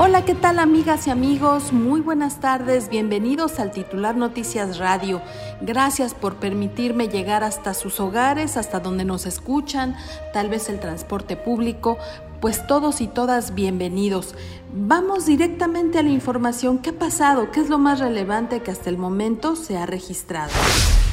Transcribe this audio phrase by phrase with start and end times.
[0.00, 1.72] Hola, ¿qué tal amigas y amigos?
[1.72, 5.20] Muy buenas tardes, bienvenidos al titular Noticias Radio.
[5.60, 9.96] Gracias por permitirme llegar hasta sus hogares, hasta donde nos escuchan,
[10.32, 11.98] tal vez el transporte público,
[12.40, 14.36] pues todos y todas bienvenidos.
[14.72, 16.78] Vamos directamente a la información.
[16.78, 17.50] ¿Qué ha pasado?
[17.50, 20.52] ¿Qué es lo más relevante que hasta el momento se ha registrado?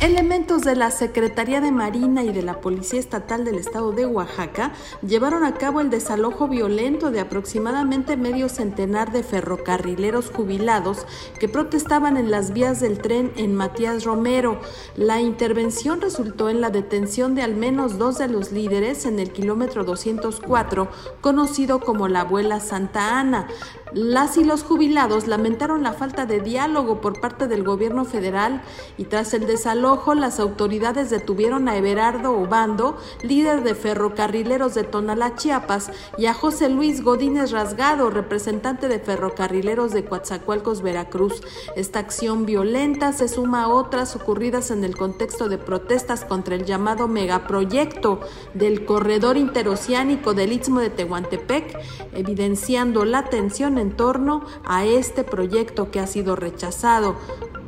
[0.01, 4.73] Elementos de la Secretaría de Marina y de la Policía Estatal del Estado de Oaxaca
[5.01, 11.05] llevaron a cabo el desalojo violento de aproximadamente medio centenar de ferrocarrileros jubilados
[11.39, 14.59] que protestaban en las vías del tren en Matías Romero.
[14.97, 19.31] La intervención resultó en la detención de al menos dos de los líderes en el
[19.31, 20.89] kilómetro 204,
[21.21, 23.47] conocido como la Abuela Santa Ana.
[23.93, 28.61] Las y los jubilados lamentaron la falta de diálogo por parte del gobierno federal
[28.97, 35.35] y tras el desalojo las autoridades detuvieron a Everardo Obando, líder de ferrocarrileros de Tonalá,
[35.35, 41.41] Chiapas, y a José Luis Godínez Rasgado, representante de ferrocarrileros de Coatzacoalcos, Veracruz.
[41.75, 46.65] Esta acción violenta se suma a otras ocurridas en el contexto de protestas contra el
[46.65, 48.19] llamado megaproyecto
[48.55, 51.77] del corredor interoceánico del Istmo de Tehuantepec,
[52.13, 57.15] evidenciando la tensión en torno a este proyecto que ha sido rechazado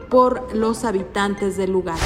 [0.09, 1.99] por los habitantes del lugar.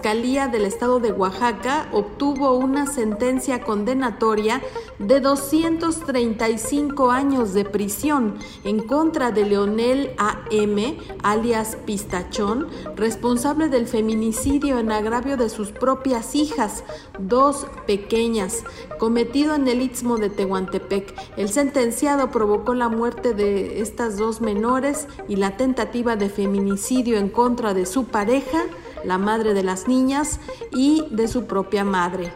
[0.00, 4.62] Fiscalía del Estado de Oaxaca obtuvo una sentencia condenatoria
[4.98, 14.78] de 235 años de prisión en contra de Leonel A.M., alias Pistachón, responsable del feminicidio
[14.78, 16.82] en agravio de sus propias hijas,
[17.18, 18.64] dos pequeñas,
[18.98, 21.14] cometido en el Istmo de Tehuantepec.
[21.36, 27.28] El sentenciado provocó la muerte de estas dos menores y la tentativa de feminicidio en
[27.28, 28.64] contra de su pareja
[29.04, 30.40] la madre de las niñas
[30.72, 32.32] y de su propia madre.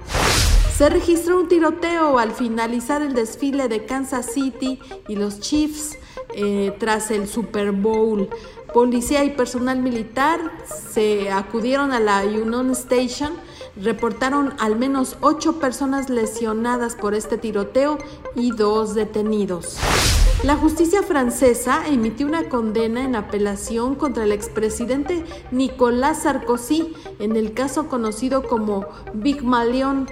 [0.76, 5.96] Se registró un tiroteo al finalizar el desfile de Kansas City y los Chiefs
[6.34, 8.28] eh, tras el Super Bowl.
[8.72, 10.40] Policía y personal militar
[10.92, 13.34] se acudieron a la Union Station,
[13.76, 17.98] reportaron al menos ocho personas lesionadas por este tiroteo
[18.34, 19.78] y dos detenidos.
[20.44, 27.54] La justicia francesa emitió una condena en apelación contra el expresidente Nicolás Sarkozy en el
[27.54, 28.84] caso conocido como
[29.14, 30.06] Big Malion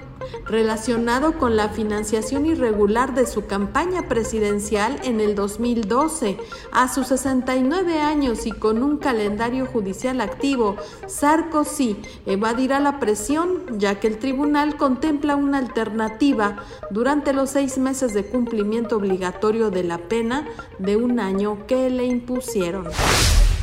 [0.47, 6.38] relacionado con la financiación irregular de su campaña presidencial en el 2012.
[6.72, 11.97] A sus 69 años y con un calendario judicial activo, Sarkozy
[12.27, 16.56] evadirá la presión ya que el tribunal contempla una alternativa
[16.91, 20.47] durante los seis meses de cumplimiento obligatorio de la pena
[20.78, 22.89] de un año que le impusieron.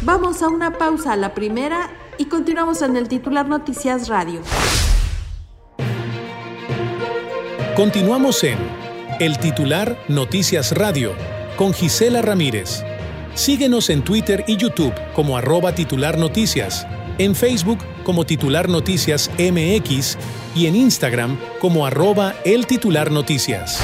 [0.02, 4.42] Vamos a una pausa la primera y continuamos en el titular Noticias Radio.
[7.80, 8.58] Continuamos en
[9.22, 11.14] El titular Noticias Radio
[11.56, 12.84] con Gisela Ramírez.
[13.36, 16.86] Síguenos en Twitter y YouTube como arroba titular noticias,
[17.20, 20.18] en Facebook como titular noticias MX
[20.58, 23.80] y en Instagram como arroba el titular noticias.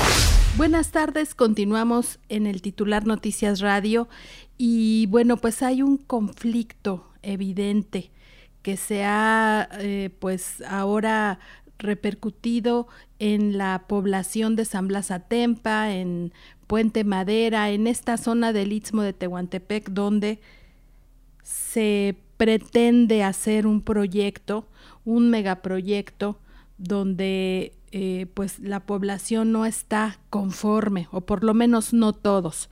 [0.57, 4.09] Buenas tardes, continuamos en el titular Noticias Radio
[4.57, 8.11] y bueno, pues hay un conflicto evidente
[8.61, 11.39] que se ha eh, pues ahora
[11.77, 12.87] repercutido
[13.19, 16.33] en la población de San Blas Atempa, en
[16.67, 20.39] Puente Madera, en esta zona del Istmo de Tehuantepec, donde
[21.43, 24.67] se pretende hacer un proyecto,
[25.05, 26.39] un megaproyecto
[26.77, 32.69] donde eh, pues la población no está conforme, o por lo menos no todos.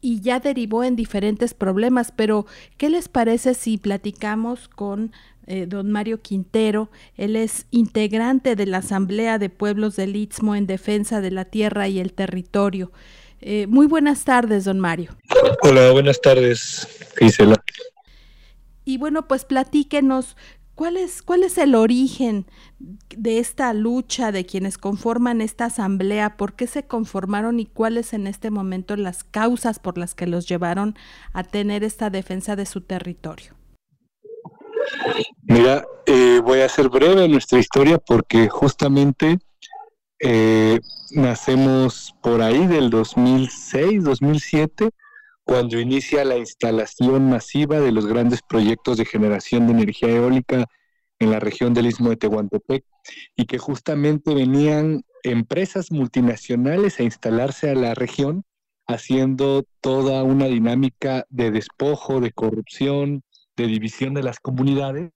[0.00, 2.46] Y ya derivó en diferentes problemas, pero
[2.76, 5.12] ¿qué les parece si platicamos con
[5.46, 6.90] eh, don Mario Quintero?
[7.16, 11.88] Él es integrante de la Asamblea de Pueblos del Istmo en defensa de la tierra
[11.88, 12.92] y el territorio.
[13.40, 15.16] Eh, muy buenas tardes, don Mario.
[15.62, 16.88] Hola, buenas tardes,
[17.18, 17.62] Gisela.
[18.84, 20.36] Y bueno, pues platíquenos
[20.74, 22.46] ¿Cuál es, ¿Cuál es el origen
[23.16, 26.36] de esta lucha de quienes conforman esta asamblea?
[26.36, 30.48] ¿Por qué se conformaron y cuáles en este momento las causas por las que los
[30.48, 30.96] llevaron
[31.32, 33.54] a tener esta defensa de su territorio?
[35.42, 39.38] Mira, eh, voy a ser breve nuestra historia porque justamente
[40.20, 40.80] eh,
[41.12, 44.90] nacemos por ahí del 2006, 2007
[45.44, 50.66] cuando inicia la instalación masiva de los grandes proyectos de generación de energía eólica
[51.18, 52.84] en la región del Istmo de Tehuantepec
[53.36, 58.44] y que justamente venían empresas multinacionales a instalarse a la región
[58.86, 63.22] haciendo toda una dinámica de despojo, de corrupción,
[63.56, 65.10] de división de las comunidades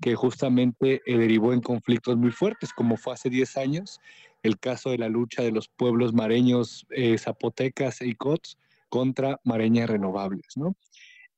[0.00, 4.00] que justamente eh, derivó en conflictos muy fuertes, como fue hace 10 años
[4.42, 8.56] el caso de la lucha de los pueblos mareños eh, zapotecas e icots
[8.88, 10.76] contra Mareñas Renovables, ¿no?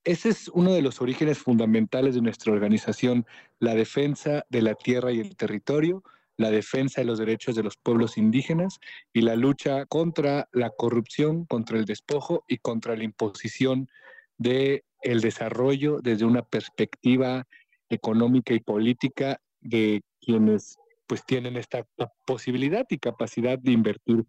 [0.05, 3.27] Ese es uno de los orígenes fundamentales de nuestra organización,
[3.59, 6.03] la defensa de la tierra y el territorio,
[6.38, 8.81] la defensa de los derechos de los pueblos indígenas
[9.12, 13.91] y la lucha contra la corrupción, contra el despojo y contra la imposición
[14.38, 17.47] de el desarrollo desde una perspectiva
[17.88, 20.76] económica y política de quienes
[21.06, 21.85] pues tienen esta
[22.26, 24.25] posibilidad y capacidad de invertir.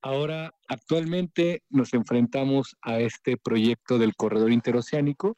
[0.00, 5.36] Ahora, actualmente nos enfrentamos a este proyecto del corredor interoceánico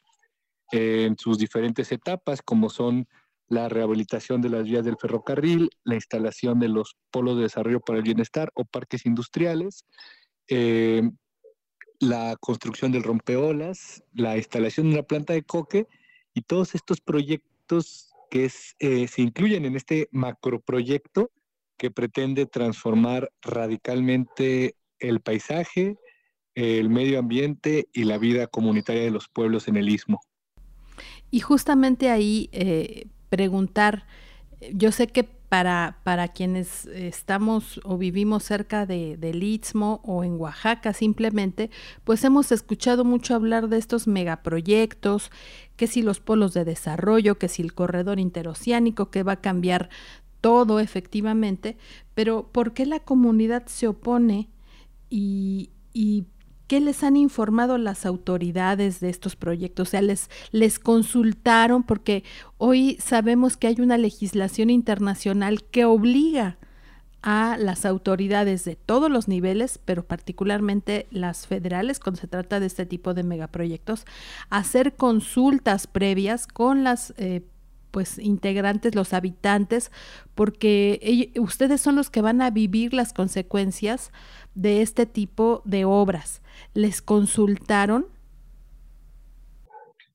[0.72, 3.06] en sus diferentes etapas, como son
[3.48, 7.98] la rehabilitación de las vías del ferrocarril, la instalación de los polos de desarrollo para
[7.98, 9.84] el bienestar o parques industriales,
[10.48, 11.02] eh,
[12.00, 15.86] la construcción del rompeolas, la instalación de una planta de coque
[16.34, 21.30] y todos estos proyectos que eh, se incluyen en este macroproyecto
[21.76, 25.96] que pretende transformar radicalmente el paisaje,
[26.54, 30.20] el medio ambiente y la vida comunitaria de los pueblos en el istmo.
[31.30, 34.06] Y justamente ahí eh, preguntar,
[34.72, 40.38] yo sé que para, para quienes estamos o vivimos cerca de, del Istmo o en
[40.38, 41.70] Oaxaca simplemente,
[42.04, 45.30] pues hemos escuchado mucho hablar de estos megaproyectos,
[45.76, 49.88] que si los polos de desarrollo, que si el corredor interoceánico que va a cambiar
[50.42, 51.78] todo efectivamente,
[52.14, 54.50] pero ¿por qué la comunidad se opone
[55.08, 55.70] y,
[56.66, 59.88] qué les han informado las autoridades de estos proyectos?
[59.88, 62.24] O sea, les, les consultaron porque
[62.58, 66.58] hoy sabemos que hay una legislación internacional que obliga
[67.22, 72.66] a las autoridades de todos los niveles, pero particularmente las federales, cuando se trata de
[72.66, 74.04] este tipo de megaproyectos,
[74.48, 77.42] a hacer consultas previas con las eh,
[77.90, 79.90] pues integrantes, los habitantes,
[80.34, 84.12] porque ustedes son los que van a vivir las consecuencias
[84.56, 86.42] de este tipo de obras.
[86.74, 88.06] ¿Les consultaron?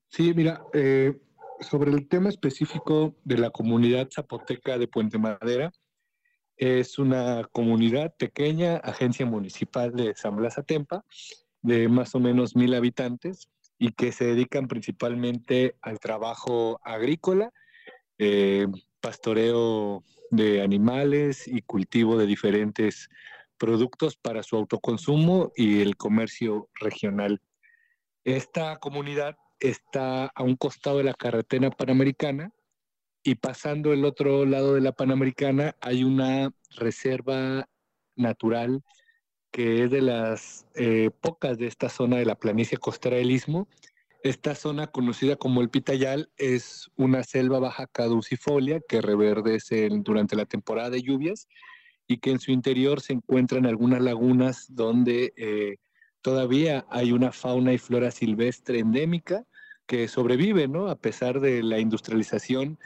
[0.09, 1.17] Sí, mira, eh,
[1.61, 5.71] sobre el tema específico de la comunidad zapoteca de Puente Madera,
[6.57, 11.05] es una comunidad pequeña, agencia municipal de San Blas Atempa,
[11.61, 17.51] de más o menos mil habitantes y que se dedican principalmente al trabajo agrícola
[18.17, 18.67] eh,
[18.99, 23.09] pastoreo de animales y cultivo de diferentes
[23.61, 27.39] productos para su autoconsumo y el comercio regional.
[28.23, 32.51] Esta comunidad está a un costado de la carretera panamericana
[33.21, 37.69] y pasando el otro lado de la panamericana hay una reserva
[38.15, 38.81] natural
[39.51, 43.67] que es de las eh, pocas de esta zona de la planicie costera del Istmo
[44.23, 50.45] esta zona conocida como el Pitayal es una selva baja caducifolia que reverdece durante la
[50.45, 51.47] temporada de lluvias
[52.11, 55.77] y que en su interior se encuentran algunas lagunas donde eh,
[56.21, 59.45] todavía hay una fauna y flora silvestre endémica
[59.85, 60.89] que sobrevive, ¿no?
[60.89, 62.77] A pesar de la industrialización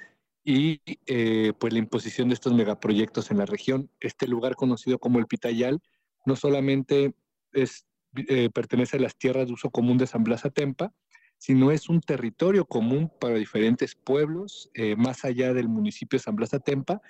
[0.44, 3.90] y eh, pues la imposición de estos megaproyectos en la región.
[4.00, 5.82] Este lugar conocido como el Pitayal
[6.28, 7.16] no solamente
[7.52, 10.94] es, eh, pertenece a las tierras de uso común de San Blas Atempa,
[11.40, 16.36] sino es un territorio común para diferentes pueblos, eh, más allá del municipio de San
[16.36, 17.02] Blas Atempa,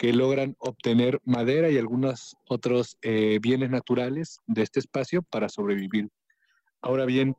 [0.00, 6.08] que logran obtener madera y algunos otros eh, bienes naturales de este espacio para sobrevivir.
[6.80, 7.36] Ahora bien,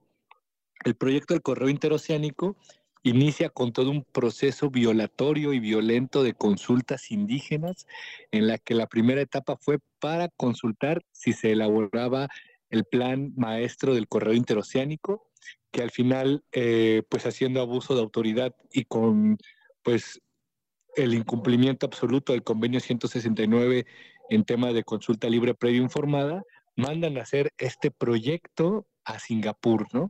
[0.86, 2.56] el proyecto del correo interoceánico
[3.02, 7.88] inicia con todo un proceso violatorio y violento de consultas indígenas,
[8.30, 12.28] en la que la primera etapa fue para consultar si se elaboraba
[12.70, 15.28] el plan maestro del corredor interoceánico,
[15.72, 19.40] que al final, eh, pues haciendo abuso de autoridad y con
[19.82, 20.22] pues
[20.96, 23.86] el incumplimiento absoluto del convenio 169
[24.30, 26.44] en tema de consulta libre previa informada,
[26.76, 30.10] mandan a hacer este proyecto a Singapur, ¿no?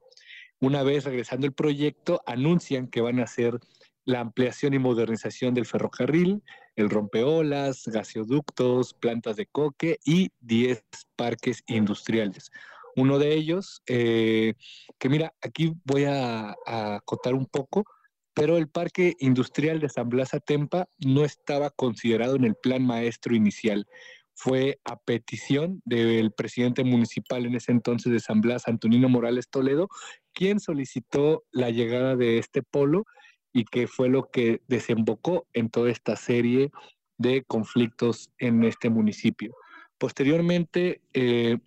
[0.60, 3.60] Una vez regresando el proyecto, anuncian que van a hacer
[4.06, 6.44] la ampliación y modernización del ferrocarril,
[6.76, 10.84] el rompeolas, gasoductos, plantas de coque y 10
[11.16, 12.52] parques industriales.
[12.96, 14.54] Uno de ellos, eh,
[15.00, 17.86] que mira, aquí voy a, a acotar un poco,
[18.34, 23.36] pero el parque industrial de San Blas Atempa no estaba considerado en el plan maestro
[23.36, 23.88] inicial.
[24.34, 29.90] Fue a petición del presidente municipal en ese entonces de San Blas, Antonino Morales Toledo,
[30.34, 33.06] quien solicitó la llegada de este polo
[33.54, 36.72] y que fue lo que desembocó en toda esta serie
[37.18, 39.54] de conflictos en este municipio.
[39.98, 41.58] Posteriormente, eh,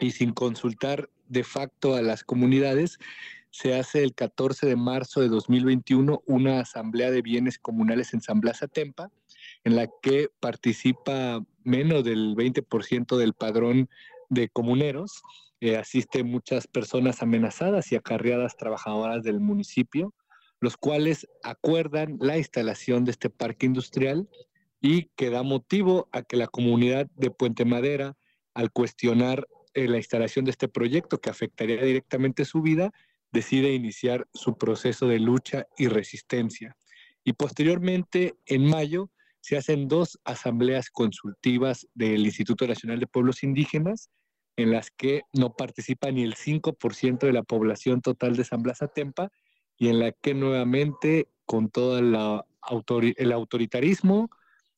[0.00, 2.98] y sin consultar de facto a las comunidades,
[3.50, 8.40] se hace el 14 de marzo de 2021 una asamblea de bienes comunales en San
[8.40, 9.10] Blas Atempa,
[9.64, 13.88] en la que participa menos del 20% del padrón
[14.28, 15.22] de comuneros.
[15.60, 20.14] Eh, asisten muchas personas amenazadas y acarreadas trabajadoras del municipio,
[20.60, 24.28] los cuales acuerdan la instalación de este parque industrial
[24.80, 28.16] y que da motivo a que la comunidad de Puente Madera,
[28.54, 32.92] al cuestionar eh, la instalación de este proyecto que afectaría directamente su vida,
[33.32, 36.76] decide iniciar su proceso de lucha y resistencia.
[37.24, 44.10] Y posteriormente, en mayo, se hacen dos asambleas consultivas del Instituto Nacional de Pueblos Indígenas,
[44.56, 48.82] en las que no participa ni el 5% de la población total de San Blas
[48.82, 49.30] Atempa,
[49.76, 52.14] y en la que nuevamente, con todo el
[53.32, 54.28] autoritarismo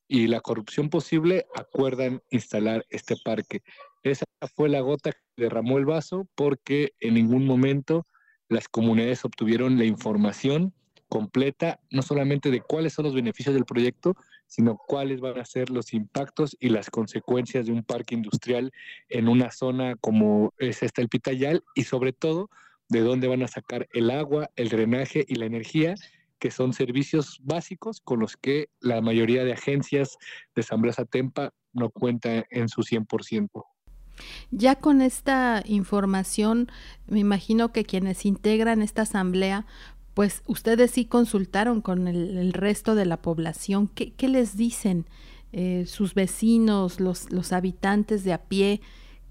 [0.07, 3.63] y la corrupción posible, acuerdan instalar este parque.
[4.03, 8.07] Esa fue la gota que derramó el vaso porque en ningún momento
[8.51, 10.75] las comunidades obtuvieron la información
[11.09, 14.17] completa, no solamente de cuáles son los beneficios del proyecto,
[14.47, 18.73] sino cuáles van a ser los impactos y las consecuencias de un parque industrial
[19.09, 22.51] en una zona como es esta el Pitayal y sobre todo
[22.89, 25.95] de dónde van a sacar el agua, el drenaje y la energía,
[26.41, 30.17] que son servicios básicos con los que la mayoría de agencias
[30.57, 33.65] de San Blas Atempa no cuenta en su 100%.
[34.51, 36.71] Ya con esta información,
[37.07, 39.67] me imagino que quienes integran esta asamblea,
[40.15, 43.89] pues ustedes sí consultaron con el, resto de la población.
[43.89, 45.07] ¿Qué, les dicen
[45.53, 48.81] eh, sus vecinos, los, los habitantes de a pie?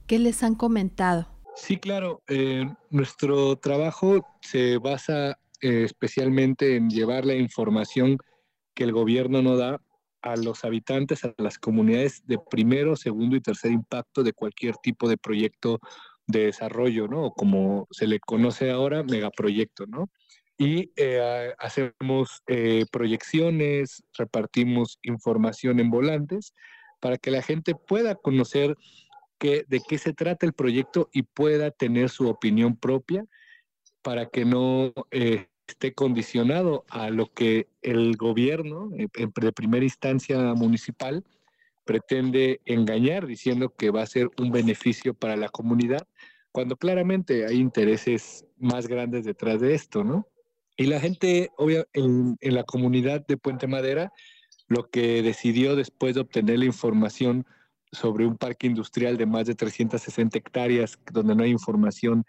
[0.07, 1.27] ¿Qué les han comentado?
[1.55, 2.21] Sí, claro.
[2.27, 8.17] Eh, nuestro trabajo se basa eh, especialmente en llevar la información
[8.73, 9.81] que el gobierno no da
[10.21, 15.07] a los habitantes, a las comunidades de primero, segundo y tercer impacto de cualquier tipo
[15.09, 15.79] de proyecto
[16.27, 17.31] de desarrollo, ¿no?
[17.31, 20.09] Como se le conoce ahora, megaproyecto, ¿no?
[20.57, 26.53] Y eh, hacemos eh, proyecciones, repartimos información en volantes
[26.99, 28.75] para que la gente pueda conocer
[29.39, 33.25] qué, de qué se trata el proyecto y pueda tener su opinión propia
[34.01, 40.37] para que no eh, esté condicionado a lo que el gobierno eh, de primera instancia
[40.53, 41.23] municipal
[41.85, 46.07] pretende engañar diciendo que va a ser un beneficio para la comunidad,
[46.51, 50.27] cuando claramente hay intereses más grandes detrás de esto, ¿no?
[50.77, 54.11] Y la gente, obvio, en, en la comunidad de Puente Madera,
[54.67, 57.45] lo que decidió después de obtener la información
[57.91, 62.23] sobre un parque industrial de más de 360 hectáreas, donde no hay información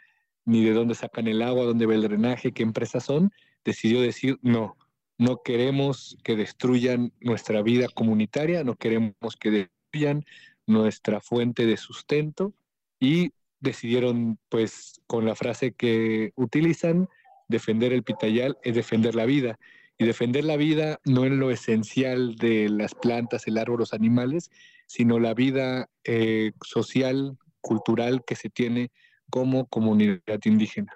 [0.44, 3.30] ni de dónde sacan el agua, dónde va el drenaje, qué empresas son,
[3.64, 4.76] decidió decir no,
[5.18, 10.24] no queremos que destruyan nuestra vida comunitaria, no queremos que destruyan
[10.66, 12.54] nuestra fuente de sustento
[12.98, 17.08] y decidieron pues con la frase que utilizan,
[17.48, 19.58] defender el pitayal es defender la vida.
[19.98, 24.50] Y defender la vida no es lo esencial de las plantas, el árbol, los animales,
[24.86, 28.90] sino la vida eh, social, cultural que se tiene
[29.30, 30.92] como comunidad indígena.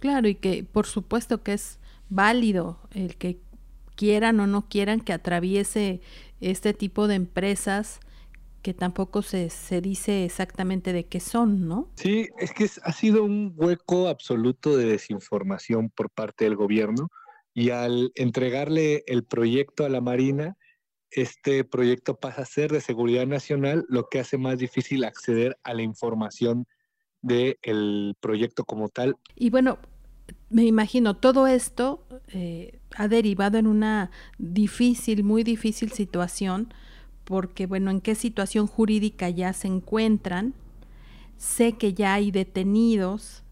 [0.00, 3.38] Claro, y que por supuesto que es válido el que
[3.94, 6.00] quieran o no quieran que atraviese
[6.40, 8.00] este tipo de empresas
[8.62, 11.88] que tampoco se, se dice exactamente de qué son, ¿no?
[11.96, 17.10] Sí, es que ha sido un hueco absoluto de desinformación por parte del gobierno
[17.54, 20.56] y al entregarle el proyecto a la Marina,
[21.10, 25.74] este proyecto pasa a ser de seguridad nacional, lo que hace más difícil acceder a
[25.74, 26.66] la información
[27.22, 29.16] del proyecto como tal.
[29.36, 29.78] Y bueno,
[30.48, 36.72] me imagino, todo esto eh, ha derivado en una difícil, muy difícil situación,
[37.24, 40.54] porque, bueno, ¿en qué situación jurídica ya se encuentran?
[41.36, 43.44] Sé que ya hay detenidos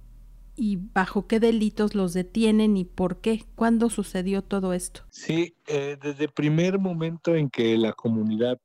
[0.57, 5.03] y bajo qué delitos los detienen y por qué, cuándo sucedió todo esto.
[5.11, 8.59] Sí, eh, desde el primer momento en que la comunidad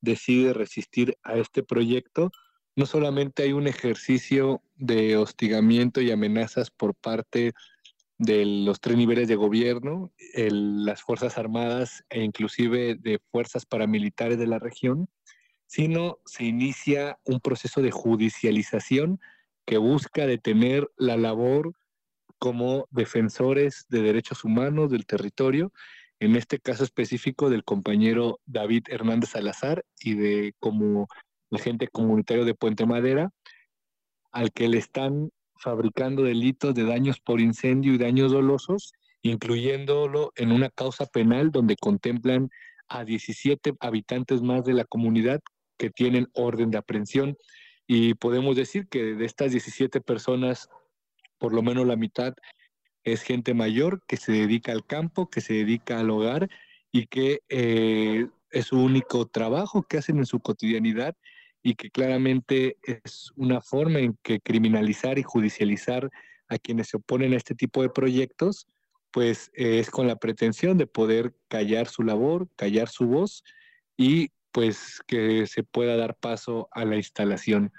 [0.00, 2.30] decide resistir a este proyecto,
[2.76, 7.52] no solamente hay un ejercicio de hostigamiento y amenazas por parte
[8.18, 14.46] de los tres niveles de gobierno, las Fuerzas Armadas e inclusive de fuerzas paramilitares de
[14.46, 15.08] la región,
[15.66, 19.20] sino se inicia un proceso de judicialización
[19.64, 21.72] que busca detener la labor
[22.38, 25.72] como defensores de derechos humanos del territorio,
[26.20, 31.08] en este caso específico del compañero David Hernández Salazar y de como
[31.56, 33.30] agente comunitario de Puente Madera,
[34.30, 38.92] al que le están fabricando delitos de daños por incendio y daños dolosos,
[39.22, 42.50] incluyéndolo en una causa penal donde contemplan
[42.88, 45.40] a 17 habitantes más de la comunidad
[45.78, 47.36] que tienen orden de aprehensión.
[47.86, 50.68] Y podemos decir que de estas 17 personas,
[51.38, 52.34] por lo menos la mitad
[53.04, 56.48] es gente mayor que se dedica al campo, que se dedica al hogar
[56.90, 61.16] y que eh, es su único trabajo que hacen en su cotidianidad
[61.62, 66.10] y que claramente es una forma en que criminalizar y judicializar
[66.48, 68.66] a quienes se oponen a este tipo de proyectos,
[69.10, 73.44] pues eh, es con la pretensión de poder callar su labor, callar su voz
[73.96, 77.72] y pues que se pueda dar paso a la instalación.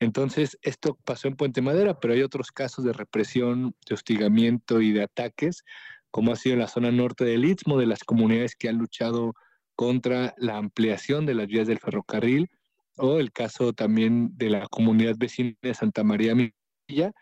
[0.00, 4.92] Entonces, esto pasó en Puente Madera, pero hay otros casos de represión, de hostigamiento y
[4.92, 5.64] de ataques,
[6.10, 9.34] como ha sido en la zona norte del Istmo, de las comunidades que han luchado
[9.76, 12.50] contra la ampliación de las vías del ferrocarril,
[13.00, 17.12] o el caso también de la comunidad vecina de Santa María Milla,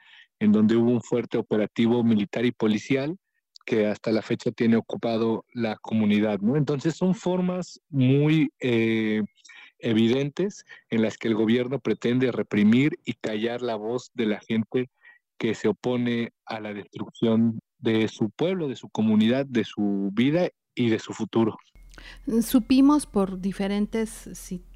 [0.40, 3.16] en donde hubo un fuerte operativo militar y policial
[3.64, 6.56] que hasta la fecha tiene ocupado la comunidad, ¿no?
[6.56, 9.22] Entonces son formas muy eh,
[9.78, 14.90] evidentes en las que el gobierno pretende reprimir y callar la voz de la gente
[15.38, 20.48] que se opone a la destrucción de su pueblo, de su comunidad, de su vida
[20.74, 21.58] y de su futuro.
[22.42, 24.28] Supimos por diferentes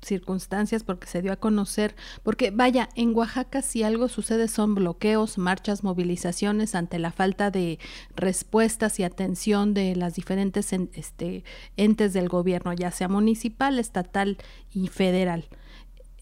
[0.03, 5.39] circunstancias, porque se dio a conocer, porque vaya, en Oaxaca si algo sucede son bloqueos,
[5.39, 7.79] marchas, movilizaciones ante la falta de
[8.17, 11.45] respuestas y atención de las diferentes este,
[11.77, 14.39] entes del gobierno, ya sea municipal, estatal
[14.73, 15.49] y federal.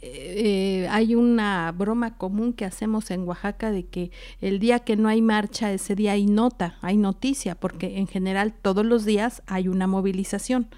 [0.02, 4.10] Eh, hay una broma común que hacemos en Oaxaca de que
[4.40, 8.54] el día que no hay marcha, ese día hay nota, hay noticia, porque en general
[8.54, 10.68] todos los días hay una movilización.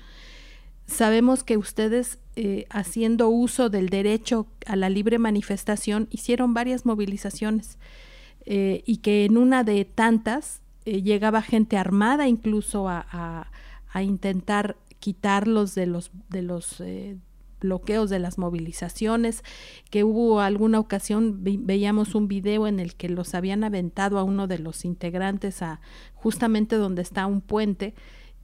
[0.93, 7.79] Sabemos que ustedes, eh, haciendo uso del derecho a la libre manifestación, hicieron varias movilizaciones
[8.45, 13.49] eh, y que en una de tantas llegaba gente armada incluso a,
[13.93, 16.83] a, intentar quitarlos de los, de los
[17.63, 19.43] bloqueos de las movilizaciones,
[19.91, 24.47] que hubo alguna ocasión, veíamos un video en el que los habían aventado a uno
[24.47, 25.81] de los integrantes a
[26.15, 27.95] justamente donde está un puente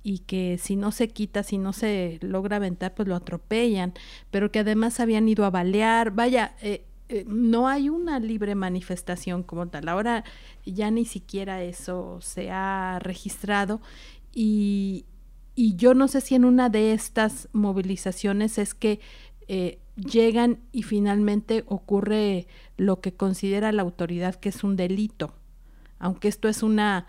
[0.03, 3.95] y que si no se quita, si no se logra aventar, pues lo atropellan,
[4.31, 9.43] pero que además habían ido a balear, vaya, eh, eh, no hay una libre manifestación
[9.43, 9.89] como tal.
[9.89, 10.25] Ahora
[10.65, 13.81] ya ni siquiera eso se ha registrado
[14.35, 15.07] y,
[15.55, 19.01] y yo no sé si en una de estas movilizaciones es que
[19.49, 25.35] eh, llegan y finalmente ocurre lo que considera la autoridad que es un delito,
[25.99, 27.07] aunque esto es una,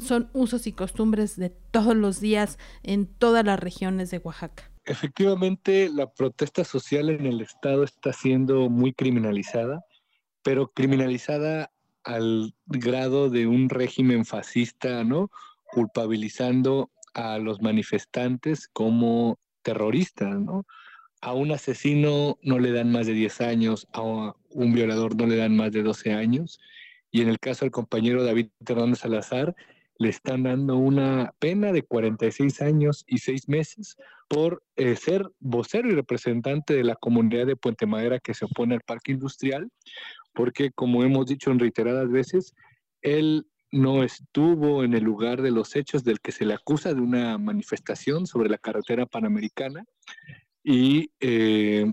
[0.00, 4.70] son usos y costumbres de todos los días en todas las regiones de Oaxaca.
[4.84, 9.84] Efectivamente, la protesta social en el Estado está siendo muy criminalizada,
[10.42, 11.70] pero criminalizada
[12.02, 15.30] al grado de un régimen fascista, ¿no?
[15.70, 20.66] Culpabilizando a los manifestantes como terroristas, ¿no?
[21.20, 25.36] A un asesino no le dan más de 10 años, a un violador no le
[25.36, 26.58] dan más de 12 años,
[27.12, 29.54] y en el caso del compañero David Hernández Salazar,
[29.98, 33.96] le están dando una pena de 46 años y 6 meses
[34.28, 38.74] por eh, ser vocero y representante de la comunidad de Puente Madera que se opone
[38.74, 39.70] al parque industrial,
[40.32, 42.54] porque como hemos dicho en reiteradas veces,
[43.02, 47.00] él no estuvo en el lugar de los hechos del que se le acusa de
[47.00, 49.84] una manifestación sobre la carretera panamericana
[50.64, 51.92] y eh,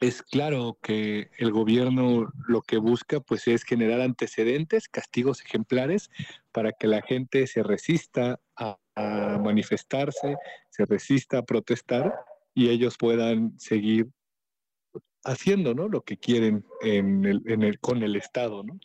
[0.00, 6.10] es claro que el gobierno lo que busca pues es generar antecedentes, castigos ejemplares
[6.52, 8.78] para que la gente se resista a,
[9.44, 10.36] manifestarse,
[10.70, 12.14] se resista a protestar
[12.54, 14.08] y ellos puedan seguir
[15.22, 15.88] haciendo ¿no?
[15.88, 18.62] lo que quieren en el, en el, con el Estado.
[18.62, 18.78] ¿no?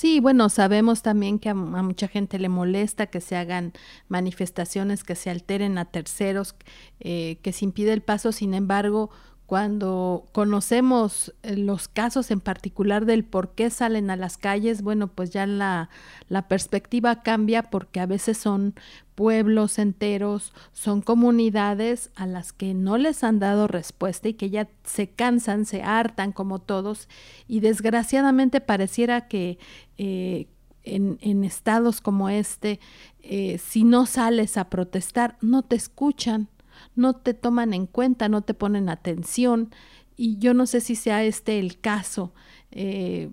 [0.00, 3.72] Sí, bueno, sabemos también que a, mucha gente le molesta que se hagan
[4.06, 6.54] manifestaciones, que se alteren a terceros,
[7.00, 8.30] eh, que se impide el paso.
[8.30, 9.10] Sin embargo,
[9.48, 15.06] cuando conocemos eh, los casos en particular del por qué salen a las calles, bueno,
[15.08, 15.88] pues ya la,
[16.28, 18.74] la, perspectiva cambia porque a veces son
[19.14, 24.68] pueblos enteros, son comunidades a las que no les han dado respuesta y que ya
[24.84, 27.08] se cansan, se hartan como todos.
[27.46, 29.58] Y desgraciadamente pareciera que
[29.96, 30.48] eh,
[30.82, 32.80] en, en, estados como este,
[33.22, 36.48] eh, si no sales a protestar, no te escuchan
[36.98, 39.70] no te toman en cuenta, no te ponen atención.
[40.16, 42.34] Y yo no sé si sea este el caso.
[42.72, 43.30] Eh,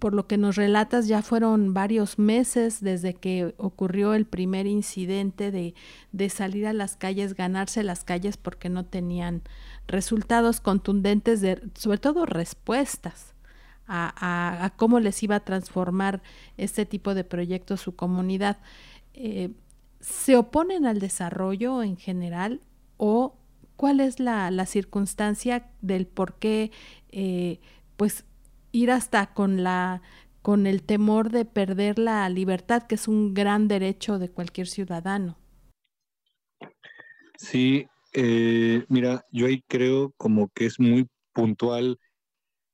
[0.00, 5.52] por lo que nos relatas, ya fueron varios meses desde que ocurrió el primer incidente
[5.52, 5.74] de,
[6.10, 9.42] de salir a las calles, ganarse las calles porque no tenían
[9.86, 13.34] resultados contundentes, de, sobre todo respuestas
[13.86, 16.22] a, cómo les iba a transformar
[16.56, 18.58] este tipo de proyectos su comunidad.
[19.12, 19.50] Eh,
[20.00, 22.60] ¿Se oponen al desarrollo en general?
[22.96, 23.36] O
[23.76, 26.70] cuál es la, circunstancia del por qué
[27.10, 27.60] eh,
[27.96, 28.24] pues
[28.72, 30.02] ir hasta con la
[30.42, 35.38] con el temor de perder la libertad, que es un gran derecho de cualquier ciudadano.
[37.38, 41.98] Sí, eh, mira, yo ahí creo como que es muy puntual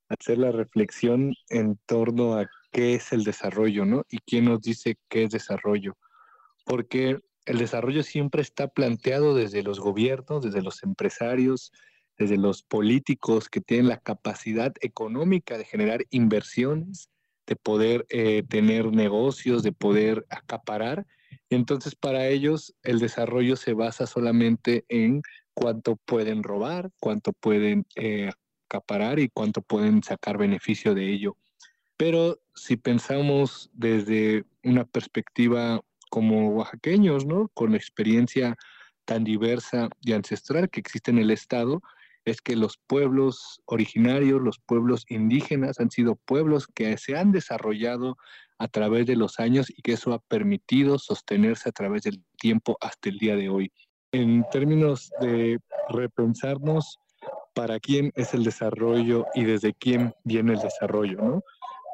[0.08, 4.04] hacer la reflexión en torno a qué es el desarrollo, ¿no?
[4.10, 5.96] Y quién nos dice qué es desarrollo.
[6.66, 11.72] Porque el desarrollo siempre está planteado desde los gobiernos, desde los empresarios,
[12.18, 17.10] desde los políticos que tienen la capacidad económica de generar inversiones,
[17.46, 21.06] de poder eh, tener negocios, de poder acaparar.
[21.48, 25.22] Entonces, para ellos, el desarrollo se basa solamente en
[25.54, 28.30] cuánto pueden robar, cuánto pueden eh,
[28.68, 31.36] acaparar y cuánto pueden sacar beneficio de ello.
[31.96, 37.48] Pero si pensamos desde una perspectiva como oaxaqueños, ¿no?
[37.54, 38.56] Con la experiencia
[39.06, 41.80] tan diversa y ancestral que existe en el Estado,
[42.24, 48.18] es que los pueblos originarios, los pueblos indígenas, han sido pueblos que se han desarrollado
[48.58, 52.76] a través de los años y que eso ha permitido sostenerse a través del tiempo
[52.80, 53.72] hasta el día de hoy.
[54.12, 56.98] En términos de repensarnos
[57.54, 61.42] para quién es el desarrollo y desde quién viene el desarrollo, ¿no?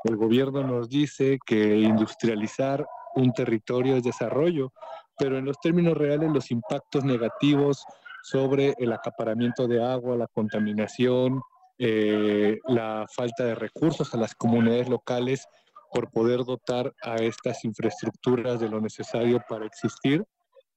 [0.05, 4.73] El gobierno nos dice que industrializar un territorio es desarrollo,
[5.19, 7.85] pero en los términos reales los impactos negativos
[8.23, 11.41] sobre el acaparamiento de agua, la contaminación,
[11.79, 15.47] eh, la falta de recursos a las comunidades locales
[15.93, 20.25] por poder dotar a estas infraestructuras de lo necesario para existir,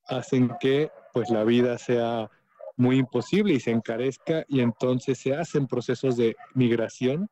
[0.08, 2.30] hacen que pues la vida sea
[2.78, 7.30] muy imposible y se encarezca y entonces se hacen procesos de migración,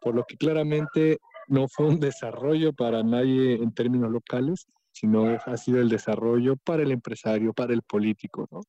[0.00, 1.18] por lo que claramente
[1.52, 6.82] no fue un desarrollo para nadie en términos locales, sino ha sido el desarrollo para
[6.82, 8.60] el empresario, para el político, ¿no?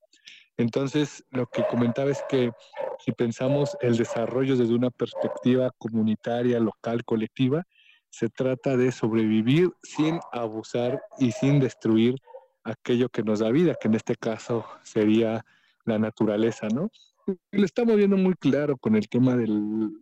[0.58, 2.52] Entonces, lo que comentaba es que
[3.00, 7.64] si pensamos el desarrollo desde una perspectiva comunitaria, local, colectiva,
[8.10, 12.16] se trata de sobrevivir sin abusar y sin destruir
[12.66, 15.46] aquello que nos da vida, que en este caso sería
[15.86, 16.90] la naturaleza, ¿no?
[17.52, 19.48] lo estamos viendo muy claro con el tema de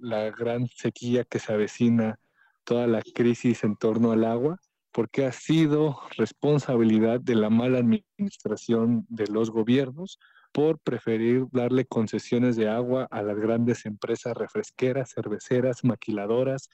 [0.01, 2.19] la gran sequía que se avecina
[2.63, 4.59] toda la crisis en torno al agua,
[4.91, 10.19] porque ha sido responsabilidad de la mala administración de los gobiernos
[10.51, 16.69] por preferir darle concesiones de agua a las grandes empresas refresqueras, cerveceras, maquiladoras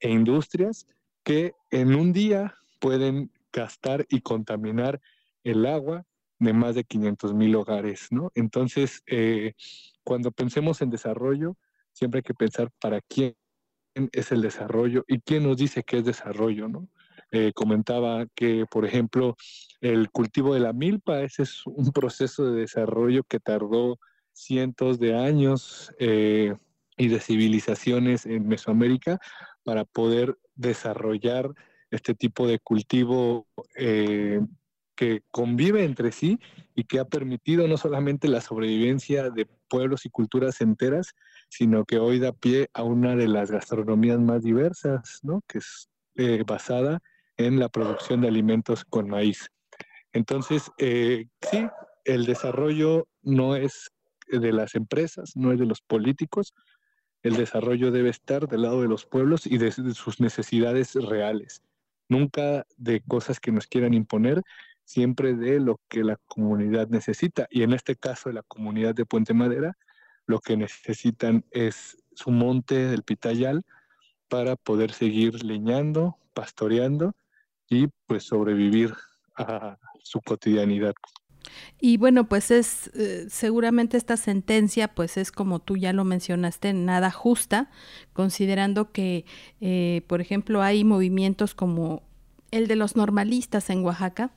[0.00, 0.86] e industrias
[1.22, 5.00] que en un día pueden gastar y contaminar
[5.44, 6.04] el agua
[6.38, 8.32] de más de 500 mil hogares, ¿no?
[8.34, 9.52] Entonces, eh,
[10.02, 11.56] cuando pensemos en desarrollo,
[11.92, 13.36] siempre hay que pensar para quién
[13.94, 16.88] es el desarrollo y quién nos dice qué es desarrollo, ¿no?
[17.32, 19.36] Eh, comentaba que, por ejemplo,
[19.80, 23.98] el cultivo de la milpa, ese es un proceso de desarrollo que tardó
[24.32, 26.54] cientos de años eh,
[26.96, 29.20] y de civilizaciones en Mesoamérica
[29.64, 31.50] para poder desarrollar
[31.90, 34.40] este tipo de cultivo eh,
[34.96, 36.38] que convive entre sí
[36.74, 41.14] y que ha permitido no solamente la sobrevivencia de pueblos y culturas enteras,
[41.50, 45.42] sino que hoy da pie a una de las gastronomías más diversas, ¿no?
[45.46, 47.00] que es eh, basada
[47.36, 49.50] en la producción de alimentos con maíz.
[50.12, 51.66] Entonces, eh, sí,
[52.04, 53.90] el desarrollo no es
[54.28, 56.54] de las empresas, no es de los políticos,
[57.22, 61.62] el desarrollo debe estar del lado de los pueblos y de sus necesidades reales,
[62.08, 64.42] nunca de cosas que nos quieran imponer,
[64.84, 67.46] siempre de lo que la comunidad necesita.
[67.50, 69.76] Y en este caso, la comunidad de Puente Madera,
[70.30, 73.64] lo que necesitan es su monte del Pitayal
[74.28, 77.14] para poder seguir leñando, pastoreando
[77.68, 78.94] y pues sobrevivir
[79.36, 80.94] a su cotidianidad.
[81.80, 86.72] Y bueno, pues es eh, seguramente esta sentencia, pues es como tú ya lo mencionaste,
[86.74, 87.70] nada justa,
[88.12, 89.24] considerando que,
[89.60, 92.02] eh, por ejemplo, hay movimientos como
[92.50, 94.30] el de los normalistas en Oaxaca,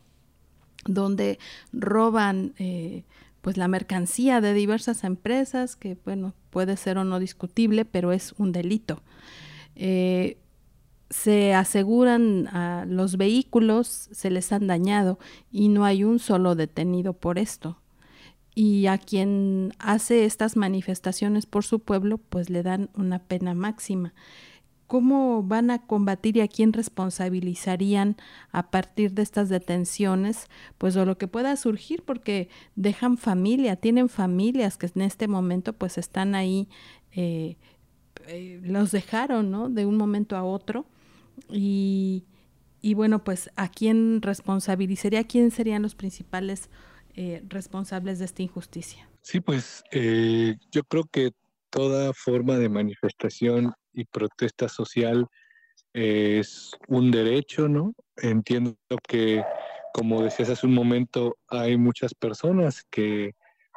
[0.85, 1.39] donde
[1.71, 3.03] roban eh,
[3.43, 8.33] pues la mercancía de diversas empresas, que bueno, puede ser o no discutible, pero es
[8.39, 9.03] un delito
[11.13, 15.19] se aseguran a los vehículos, se les han dañado
[15.51, 17.77] y no hay un solo detenido por esto.
[18.55, 24.13] Y a quien hace estas manifestaciones por su pueblo, pues le dan una pena máxima.
[24.87, 28.17] ¿Cómo van a combatir y a quién responsabilizarían
[28.51, 30.47] a partir de estas detenciones?
[30.77, 35.73] Pues o lo que pueda surgir, porque dejan familia, tienen familias que en este momento
[35.73, 36.67] pues están ahí,
[37.11, 37.57] eh,
[38.27, 39.69] eh, los dejaron, ¿no?
[39.69, 40.85] De un momento a otro
[41.49, 42.25] y,
[42.81, 46.69] y bueno, pues a quién responsabilizaría, quién serían los principales
[47.15, 49.07] eh, responsables de esta injusticia.
[49.21, 51.31] Sí, pues eh, yo creo que
[51.69, 55.27] toda forma de manifestación y protesta social
[55.93, 57.93] es un derecho, ¿no?
[58.17, 58.75] Entiendo
[59.07, 59.43] que,
[59.93, 63.35] como decías hace un momento, hay muchas personas que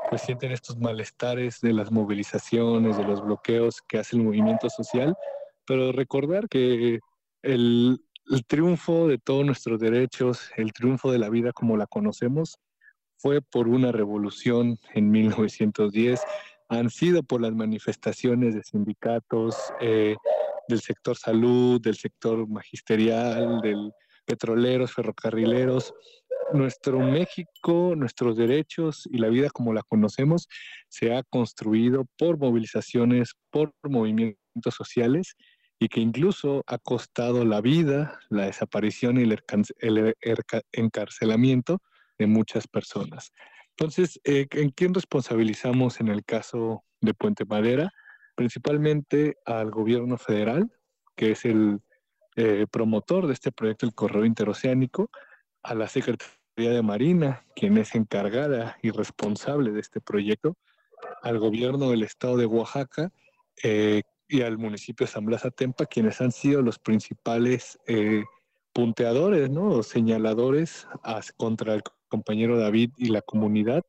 [0.09, 5.15] pues sienten estos malestares de las movilizaciones, de los bloqueos que hace el movimiento social,
[5.67, 7.01] pero recordar que
[7.43, 8.01] el,
[8.47, 12.59] triunfo de todos nuestros derechos, el triunfo de la vida como la conocemos,
[13.19, 16.21] fue por una revolución en 1910,
[16.69, 20.17] han sido por las manifestaciones de sindicatos, eh,
[20.69, 23.93] del sector salud, del sector magisterial, del
[24.27, 25.95] petroleros, ferrocarrileros.
[26.53, 30.49] Nuestro México, nuestros derechos y la vida como la conocemos
[30.89, 35.35] se ha construido por movilizaciones, por movimientos sociales
[35.79, 40.15] y que incluso ha costado la vida, la desaparición y el,
[40.73, 41.81] encarcelamiento
[42.19, 43.33] de muchas personas.
[43.79, 47.93] Entonces, eh, ¿en quién responsabilizamos en el caso de Puente Madera?
[48.35, 50.71] Principalmente al gobierno federal,
[51.15, 51.81] que es el
[52.37, 55.11] eh, promotor de este proyecto, el correo interoceánico,
[55.63, 60.57] a la Secretaría de Marina, quien es encargada y responsable de este proyecto,
[61.23, 63.13] al gobierno del estado de Oaxaca,
[63.63, 68.25] eh, y al municipio de San Blas Atempa, quienes han sido los principales eh,
[68.73, 69.69] punteadores, ¿no?
[69.69, 70.89] O señaladores
[71.37, 73.85] contra el compañero David y la comunidad,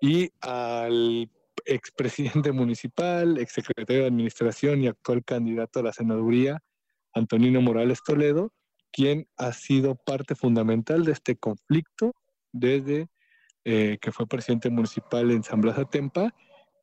[0.00, 1.30] y al
[1.64, 6.60] expresidente municipal, exsecretario de Administración y actual candidato a la senaduría,
[7.14, 8.52] Antonino Morales Toledo,
[8.92, 12.12] quien ha sido parte fundamental de este conflicto
[12.52, 13.08] desde
[13.64, 16.34] eh, que fue presidente municipal en San Blas Atempa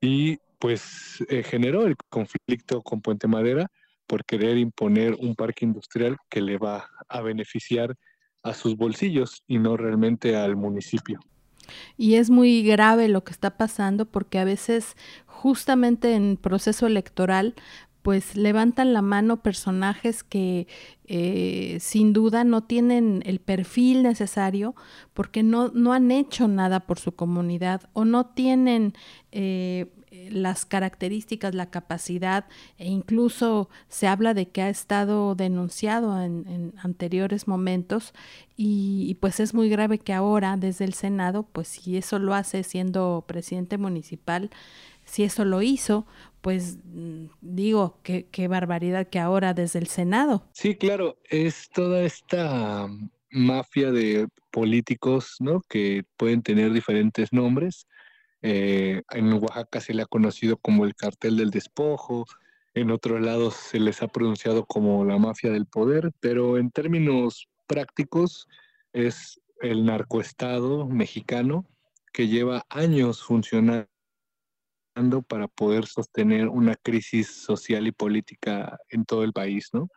[0.02, 3.68] y pues eh, generó el conflicto con Puente Madera
[4.08, 7.96] por querer imponer un parque industrial que le va a beneficiar
[8.44, 11.20] a sus bolsillos y no realmente al municipio.
[11.98, 17.56] Y es muy grave lo que está pasando porque a veces justamente en proceso electoral
[18.02, 20.68] pues levantan la mano personajes que
[21.06, 24.76] eh, sin duda no tienen el perfil necesario
[25.14, 28.94] porque no, no han hecho nada por su comunidad o no tienen
[29.32, 32.46] eh, las características, la capacidad
[32.78, 38.14] e incluso se habla de que ha estado denunciado en, anteriores momentos
[38.58, 42.64] y, pues es muy grave que ahora desde el Senado, pues si eso lo hace
[42.64, 44.52] siendo presidente municipal,
[45.06, 46.06] si eso lo hizo,
[46.42, 50.44] pues mm, digo, qué, qué barbaridad que ahora desde el Senado.
[50.52, 52.88] Sí, claro, es toda esta
[53.32, 55.62] mafia de políticos, ¿no?
[55.62, 57.88] Que pueden tener diferentes nombres
[58.42, 62.26] eh, en Oaxaca se le ha conocido como el cartel del despojo,
[62.74, 67.50] en otros lados se les ha pronunciado como la mafia del poder, pero en términos
[67.68, 68.48] prácticos
[68.94, 71.68] es el narcoestado mexicano
[72.14, 73.88] que lleva años funcionando
[75.28, 79.90] para poder sostener una crisis social y política en todo el país, ¿no?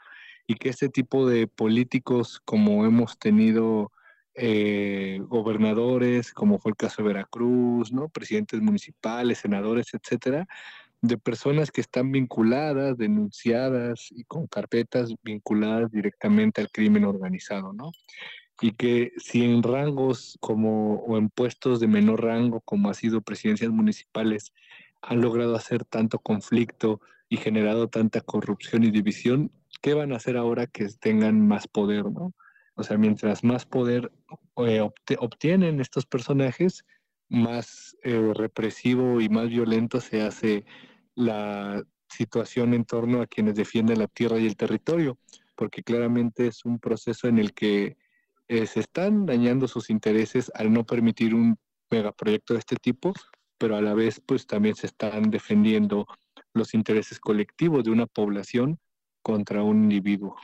[0.46, 3.90] Y que este tipo de políticos, como hemos tenido
[4.34, 8.08] eh, gobernadores, como fue el caso de Veracruz, ¿no?
[8.08, 10.46] presidentes municipales, senadores, etcétera,
[11.00, 17.92] de personas que están vinculadas, denunciadas y con carpetas vinculadas directamente al crimen organizado, ¿no?
[18.60, 23.20] Y que si en rangos como o en puestos de menor rango, como ha sido
[23.20, 24.52] presidencias municipales,
[25.02, 29.50] han logrado hacer tanto conflicto y generado tanta corrupción y división,
[29.82, 32.32] ¿qué van a hacer ahora que tengan más poder, ¿no?
[32.74, 34.10] O sea, mientras más poder
[34.56, 34.80] eh,
[35.18, 36.84] obtienen estos personajes,
[37.28, 40.64] más eh, represivo y más violento se hace
[41.14, 45.18] la situación en torno a quienes defienden la tierra y el territorio,
[45.56, 47.96] porque claramente es un proceso en el que
[48.48, 51.56] eh, se están dañando sus intereses al no permitir un
[51.90, 53.12] megaproyecto de este tipo,
[53.58, 56.06] pero a la vez pues también se están defendiendo
[56.52, 58.78] los intereses colectivos de una población
[59.22, 60.36] contra un individuo.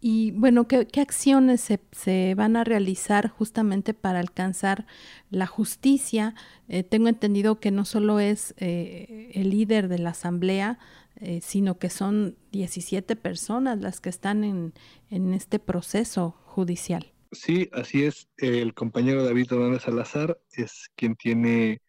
[0.00, 4.86] Y bueno, ¿qué, acciones se, se, van a realizar justamente para alcanzar
[5.28, 6.34] la justicia?
[6.68, 10.78] Eh, tengo entendido que no solo es eh, el líder de la asamblea,
[11.16, 14.72] eh, sino que son 17 personas las que están en,
[15.10, 17.12] en, este proceso judicial.
[17.32, 18.26] Sí, así es.
[18.38, 21.82] El compañero David Hernández Salazar es quien tiene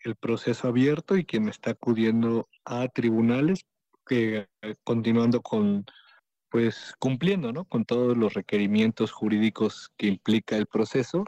[0.00, 3.66] el proceso abierto y quien está acudiendo a tribunales,
[4.04, 4.48] que,
[4.82, 5.84] continuando con
[6.52, 7.64] pues cumpliendo ¿no?
[7.64, 11.24] con todos los requerimientos jurídicos que implica el proceso.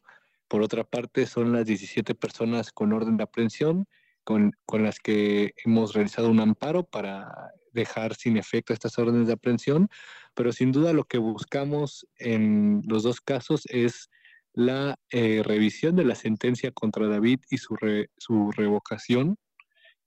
[0.49, 3.87] Por otra parte, son las 17 personas con orden de aprehensión
[4.23, 9.33] con, con las que hemos realizado un amparo para dejar sin efecto estas órdenes de
[9.33, 9.89] aprehensión,
[10.35, 14.11] pero sin duda lo que buscamos en los dos casos es
[14.53, 17.77] la eh, revisión de la sentencia contra David y su,
[18.19, 19.39] su revocación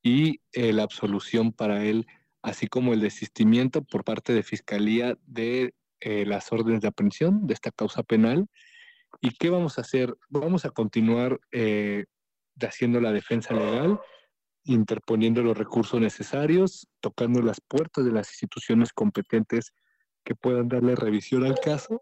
[0.04, 2.06] y eh, la absolución para él
[2.48, 7.54] así como el desistimiento por parte de Fiscalía de eh, las órdenes de aprehensión de
[7.54, 8.48] esta causa penal.
[9.20, 10.16] ¿Y qué vamos a hacer?
[10.30, 12.06] Vamos a continuar eh,
[12.62, 14.00] haciendo la defensa legal,
[14.64, 19.74] interponiendo los recursos necesarios, tocando las puertas de las instituciones competentes
[20.24, 22.02] que puedan darle revisión al caso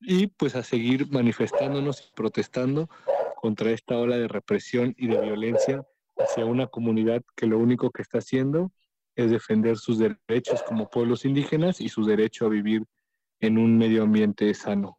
[0.00, 2.88] y pues a seguir manifestándonos y protestando
[3.36, 8.00] contra esta ola de represión y de violencia hacia una comunidad que lo único que
[8.00, 8.72] está haciendo
[9.24, 12.84] es defender sus derechos como pueblos indígenas y su derecho a vivir
[13.40, 14.98] en un medio ambiente sano.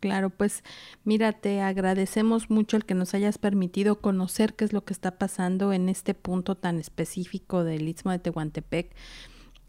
[0.00, 0.62] Claro, pues
[1.02, 5.18] mira, te agradecemos mucho el que nos hayas permitido conocer qué es lo que está
[5.18, 8.94] pasando en este punto tan específico del Istmo de Tehuantepec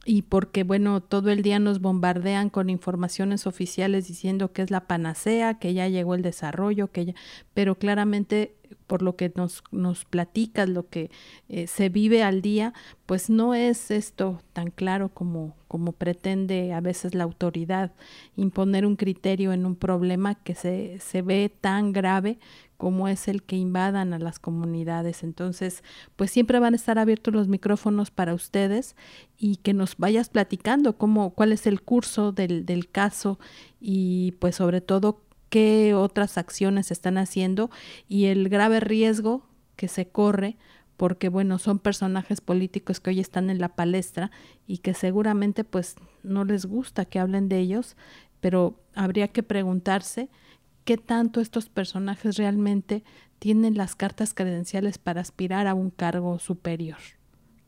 [0.05, 4.87] y porque, bueno, todo el día nos bombardean con informaciones oficiales diciendo que es la
[4.87, 7.13] panacea, que ya llegó el desarrollo, que ya,
[7.53, 8.55] pero claramente
[8.89, 11.11] por lo que nos, nos platicas, lo que
[11.47, 12.73] eh, se vive al día,
[13.05, 17.93] pues no es esto tan claro como, como pretende a veces la autoridad
[18.35, 22.39] imponer un criterio en un problema que se, se ve tan grave
[22.77, 25.21] como es el que invadan a las comunidades.
[25.21, 25.83] Entonces,
[26.15, 28.95] pues siempre van a estar abiertos los micrófonos para ustedes
[29.37, 33.37] y que nos vayas platicando cómo, cuál es el curso del, del caso
[33.79, 37.69] y pues sobre todo qué otras acciones están haciendo
[38.07, 40.57] y el grave riesgo que se corre
[40.99, 44.31] porque bueno, son personajes políticos que hoy están en la palestra
[44.67, 47.95] y que seguramente pues no les gusta que hablen de ellos,
[48.41, 50.27] pero habría que preguntarse
[50.83, 53.05] qué tanto estos personajes realmente
[53.39, 56.97] tienen las cartas credenciales para aspirar a un cargo superior.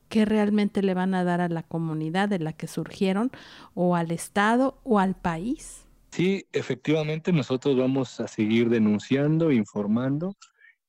[0.10, 3.32] ¿Qué realmente le van a dar a la comunidad de la que surgieron
[3.74, 5.86] o al Estado o al país?
[6.12, 10.36] Sí, efectivamente nosotros vamos a seguir denunciando, informando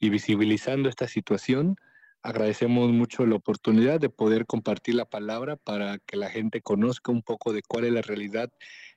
[0.00, 1.76] y visibilizando esta situación.
[2.22, 7.22] Agradecemos mucho la oportunidad de poder compartir la palabra para que la gente conozca un
[7.22, 8.50] poco de cuál es la realidad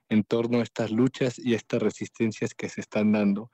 [0.10, 3.52] en torno a estas luchas y estas resistencias que se están dando.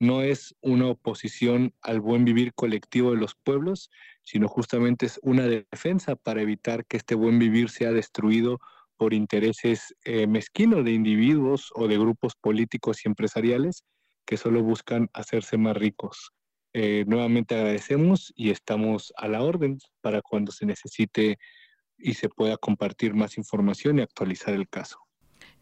[0.00, 3.90] No es una oposición al buen vivir colectivo de los pueblos,
[4.22, 8.60] sino justamente es una defensa para evitar que este buen vivir sea destruido
[8.96, 13.84] por intereses eh, mezquinos de individuos o de grupos políticos y empresariales
[14.26, 16.30] que solo buscan hacerse más ricos.
[16.72, 21.38] Eh, nuevamente agradecemos y estamos a la orden para cuando se necesite
[21.96, 24.98] y se pueda compartir más información y actualizar el caso.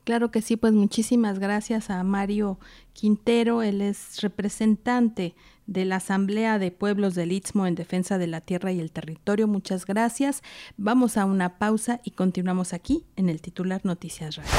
[0.04, 2.58] Claro que sí, pues muchísimas gracias a Mario
[2.92, 5.34] Quintero, él es representante
[5.72, 9.48] de la Asamblea de Pueblos del Istmo en defensa de la tierra y el territorio.
[9.48, 10.42] Muchas gracias.
[10.76, 14.50] Vamos a una pausa y continuamos aquí en el titular Noticias Radio.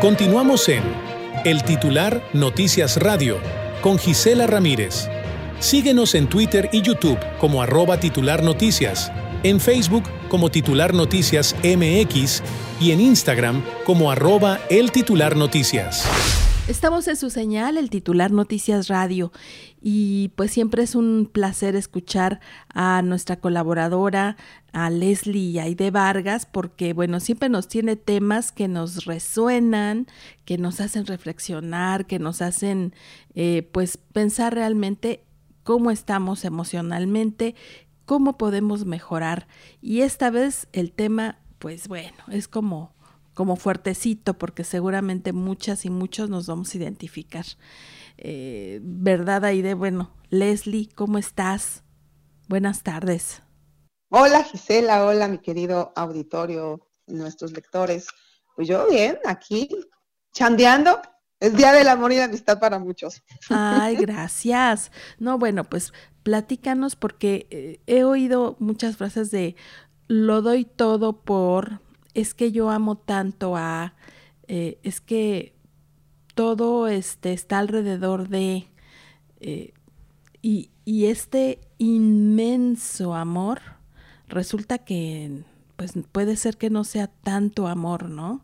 [0.00, 0.82] Continuamos en
[1.44, 3.38] el titular Noticias Radio
[3.80, 5.08] con Gisela Ramírez.
[5.58, 9.10] Síguenos en Twitter y YouTube como arroba titular noticias
[9.42, 12.42] en Facebook como titular noticias MX
[12.80, 16.45] y en Instagram como arroba el titular noticias.
[16.68, 19.30] Estamos en su señal, el titular Noticias Radio,
[19.80, 22.40] y pues siempre es un placer escuchar
[22.74, 24.36] a nuestra colaboradora,
[24.72, 30.08] a Leslie Aide Vargas, porque bueno, siempre nos tiene temas que nos resuenan,
[30.44, 32.94] que nos hacen reflexionar, que nos hacen
[33.36, 35.22] eh, pues pensar realmente
[35.62, 37.54] cómo estamos emocionalmente,
[38.06, 39.46] cómo podemos mejorar.
[39.80, 42.95] Y esta vez el tema, pues bueno, es como,
[43.36, 47.44] como fuertecito, porque seguramente muchas y muchos nos vamos a identificar.
[48.16, 49.74] Eh, ¿Verdad, Aide?
[49.74, 51.84] Bueno, Leslie, ¿cómo estás?
[52.48, 53.42] Buenas tardes.
[54.08, 58.06] Hola Gisela, hola mi querido auditorio, nuestros lectores.
[58.54, 59.68] Pues yo bien, aquí,
[60.32, 61.02] chandeando.
[61.38, 63.22] Es Día del Amor y la Amistad para muchos.
[63.50, 64.90] Ay, gracias.
[65.18, 69.56] No, bueno, pues platícanos porque eh, he oído muchas frases de
[70.08, 71.82] lo doy todo por,
[72.16, 73.94] es que yo amo tanto a,
[74.48, 75.54] eh, es que
[76.34, 78.68] todo este, está alrededor de,
[79.40, 79.74] eh,
[80.40, 83.60] y, y, este inmenso amor
[84.28, 85.44] resulta que
[85.76, 88.42] pues puede ser que no sea tanto amor, ¿no?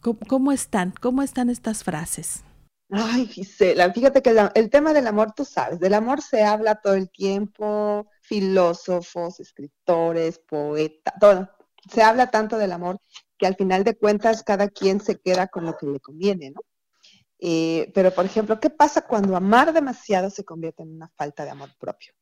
[0.00, 0.92] ¿Cómo, cómo están?
[1.00, 2.44] ¿Cómo están estas frases?
[2.90, 6.92] Ay, Gisela, fíjate que el tema del amor, tú sabes, del amor se habla todo
[6.92, 11.48] el tiempo, filósofos, escritores, poetas, todo.
[11.90, 13.00] Se habla tanto del amor
[13.38, 16.60] que al final de cuentas cada quien se queda con lo que le conviene, ¿no?
[17.44, 21.50] Eh, pero, por ejemplo, ¿qué pasa cuando amar demasiado se convierte en una falta de
[21.50, 22.12] amor propio?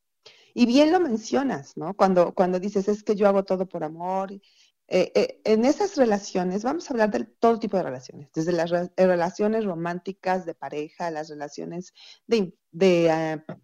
[0.55, 1.93] Y bien lo mencionas, ¿no?
[1.93, 4.41] Cuando, cuando dices, es que yo hago todo por amor, eh,
[4.87, 9.63] eh, en esas relaciones, vamos a hablar de todo tipo de relaciones, desde las relaciones
[9.63, 11.93] románticas de pareja, las relaciones
[12.25, 12.51] de,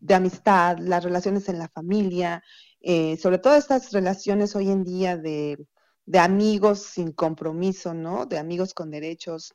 [0.09, 2.43] amistad, las relaciones en la familia,
[3.19, 5.57] sobre todo estas relaciones hoy en día de,
[6.15, 8.25] amigos sin compromiso, ¿no?
[8.25, 9.53] De amigos con derechos,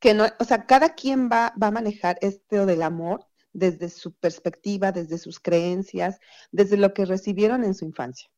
[0.00, 4.12] que no, o sea, cada quien va, va a manejar esto del amor desde su
[4.12, 6.18] perspectiva, desde sus creencias,
[6.50, 8.28] desde lo que recibieron en su infancia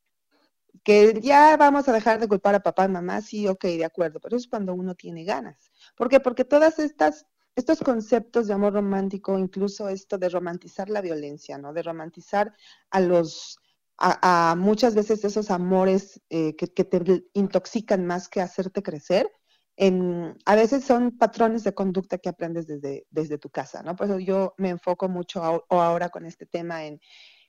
[0.83, 4.21] que ya vamos a dejar de culpar a papá y mamá, sí, ok, de acuerdo,
[4.21, 5.71] pero es cuando uno tiene ganas.
[5.97, 6.21] ¿Por qué?
[6.21, 7.27] Porque todas estas
[7.57, 11.73] estos conceptos de amor romántico, incluso esto de romantizar la violencia, ¿no?
[11.73, 12.53] De romantizar
[12.91, 13.59] a los,
[13.99, 19.31] a, muchas veces esos amores eh, que, te intoxican más que hacerte crecer,
[19.77, 23.97] en, a veces son patrones de conducta que aprendes desde, desde tu casa, ¿no?
[23.97, 27.01] Por yo me enfoco mucho ahora con este tema en,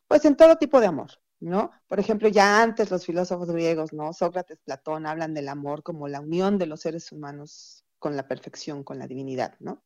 [0.07, 1.71] pues en todo tipo de amor, ¿no?
[1.87, 4.13] Por ejemplo, ya antes los filósofos griegos, ¿no?
[4.13, 8.83] Sócrates, Platón hablan del amor como la unión de los seres humanos con la perfección,
[8.83, 9.83] con la divinidad, ¿no?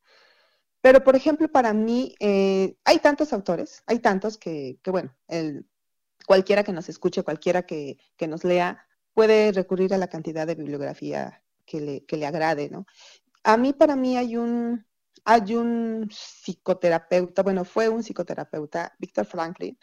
[0.80, 5.66] Pero, por ejemplo, para mí, eh, hay tantos autores, hay tantos que, bueno, el,
[6.26, 7.98] cualquiera que nos escuche, cualquiera que,
[8.28, 12.86] nos lea, puede recurrir a la cantidad de bibliografía que le, que le agrade, ¿no?
[13.42, 14.86] A mí, para mí, hay un,
[15.24, 19.78] hay un psicoterapeuta, bueno, fue un psicoterapeuta, Víctor Franklin,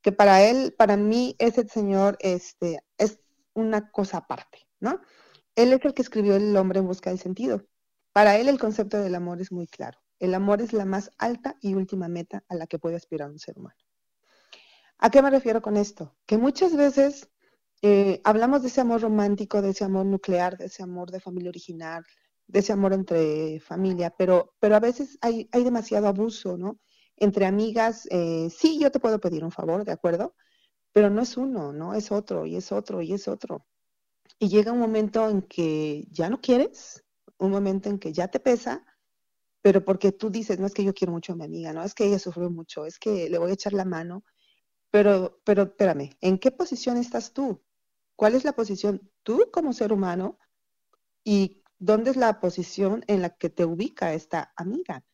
[0.00, 3.20] que para él, para mí, ese señor este, es
[3.54, 5.00] una cosa aparte, ¿no?
[5.56, 7.66] Él es el que escribió El hombre en busca del sentido.
[8.12, 9.98] Para él el concepto del amor es muy claro.
[10.18, 13.38] El amor es la más alta y última meta a la que puede aspirar un
[13.38, 13.83] ser humano.
[15.04, 16.16] ¿A qué me refiero con esto?
[16.24, 17.28] Que muchas veces
[17.82, 21.50] eh, hablamos de ese amor romántico, de ese amor nuclear, de ese amor de familia
[21.50, 22.02] original,
[22.46, 26.78] de ese amor entre familia, pero, pero a veces hay, hay demasiado abuso, ¿no?
[27.18, 30.34] entre amigas, eh, sí, yo te puedo pedir un favor, ¿de acuerdo?
[30.94, 31.92] Pero no es uno, ¿no?
[31.92, 33.66] Es otro, y es otro, y es otro.
[34.38, 37.04] Y llega un momento en que ya no quieres,
[37.36, 38.86] un momento en que ya te pesa,
[39.60, 41.94] pero porque tú dices, no es que yo quiero mucho a mi amiga, no es
[41.94, 44.24] que ella sufrió mucho, es que le voy a echar la mano,
[44.94, 47.60] pero, pero espérame, ¿en qué posición estás tú?
[48.14, 50.38] ¿Cuál es la posición tú como ser humano?
[51.24, 55.04] ¿Y dónde es la posición en la que te ubica esta amiga?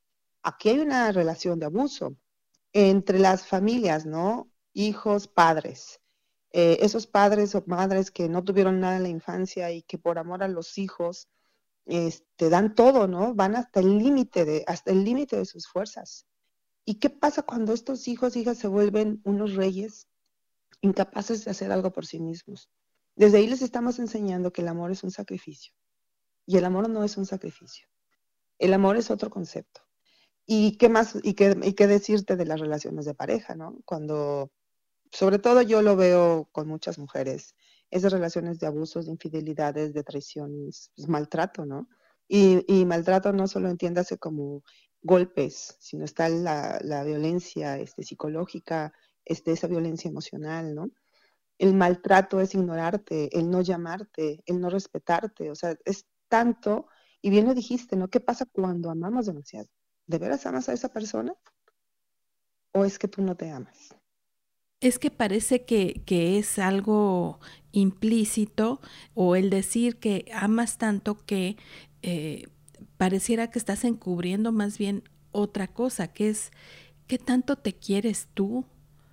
[0.43, 2.15] aquí hay una relación de abuso
[2.75, 4.53] entre las familias, ¿no?
[4.75, 6.03] Hijos, padres.
[6.53, 10.19] Eh, esos padres o madres que no tuvieron nada en la infancia y que por
[10.19, 11.31] amor a los hijos
[11.87, 13.35] te este, dan todo, ¿no?
[13.35, 16.27] Van hasta el límite de, hasta el límite de sus fuerzas.
[16.85, 20.09] ¿Y qué pasa cuando estos hijos, hijas se vuelven unos reyes
[20.81, 22.71] incapaces de hacer algo por sí mismos?
[23.17, 25.75] Desde ahí les estamos enseñando que el amor es un sacrificio.
[26.47, 27.87] Y el amor no es un sacrificio.
[28.59, 29.83] El amor es otro concepto.
[30.47, 33.79] ¿Y qué más, y qué, y qué decirte de las relaciones de pareja, ¿no?
[33.85, 34.51] Cuando,
[35.13, 37.55] sobre todo yo lo veo con muchas mujeres,
[37.91, 41.89] esas relaciones de abusos, de infidelidades, de traiciones, pues, maltrato, ¿no?
[42.27, 44.63] Y, y, maltrato no solo entiéndase como
[45.03, 48.93] golpes, sino está la, la violencia este, psicológica,
[49.25, 50.91] este, esa violencia emocional, ¿no?
[51.59, 56.87] El maltrato es ignorarte, el no llamarte, el no respetarte, o sea, es tanto,
[57.21, 58.09] y bien lo dijiste, ¿no?
[58.09, 59.69] ¿Qué pasa cuando amamos demasiado?
[60.11, 61.35] ¿de veras amas a esa persona?
[62.73, 63.95] ¿O es que tú no te amas?
[64.81, 66.03] Es que parece que,
[66.39, 67.39] es algo
[67.71, 68.81] implícito
[69.15, 71.57] o el decir que amas tanto que
[72.03, 72.49] eh,
[72.97, 75.03] pareciera que estás encubriendo más bien
[75.33, 76.51] otra cosa, que es
[77.07, 78.65] qué tanto te quieres tú.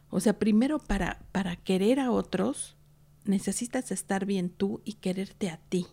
[0.09, 2.75] O sea, primero para, para querer a otros,
[3.25, 5.87] necesitas estar bien tú y quererte a ti.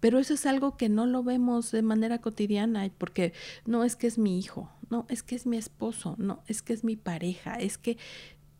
[0.00, 3.32] Pero eso es algo que no lo vemos de manera cotidiana, porque
[3.64, 6.72] no es que es mi hijo, no, es que es mi esposo, no, es que
[6.72, 7.96] es mi pareja, es que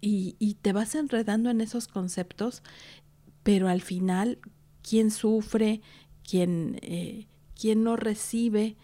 [0.00, 2.62] y, te vas enredando en esos conceptos,
[3.42, 4.38] pero al final,
[4.82, 5.82] ¿quién sufre?
[6.28, 7.26] ¿Quién, eh,
[7.60, 8.76] quién no recibe?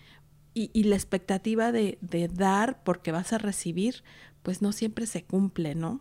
[0.58, 1.98] Y, la expectativa de,
[2.32, 4.02] dar porque vas a recibir,
[4.42, 6.00] pues no siempre se cumple, ¿no?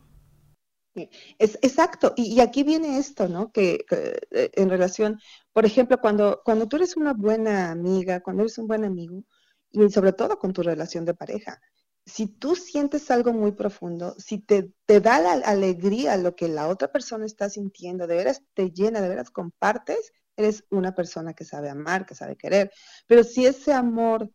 [1.39, 3.51] Es, exacto, y, aquí viene esto, ¿no?
[3.51, 5.19] Que, eh, en relación,
[5.51, 9.25] por ejemplo, cuando, cuando tú eres una buena amiga, cuando eres un buen amigo,
[9.71, 11.59] y sobre todo con tu relación de pareja,
[12.05, 16.69] si tú sientes algo muy profundo, si te, te da la alegría lo que la
[16.69, 21.45] otra persona está sintiendo, de veras te llena, de veras compartes, eres una persona que
[21.45, 22.71] sabe amar, que sabe querer.
[23.07, 24.31] Pero si ese amor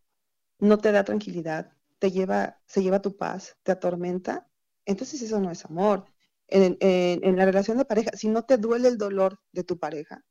[0.58, 4.48] no te da tranquilidad, te lleva, se lleva tu paz, te atormenta,
[4.84, 6.06] entonces eso no es amor
[6.50, 10.24] en, la relación de pareja, si no te duele el dolor de tu pareja,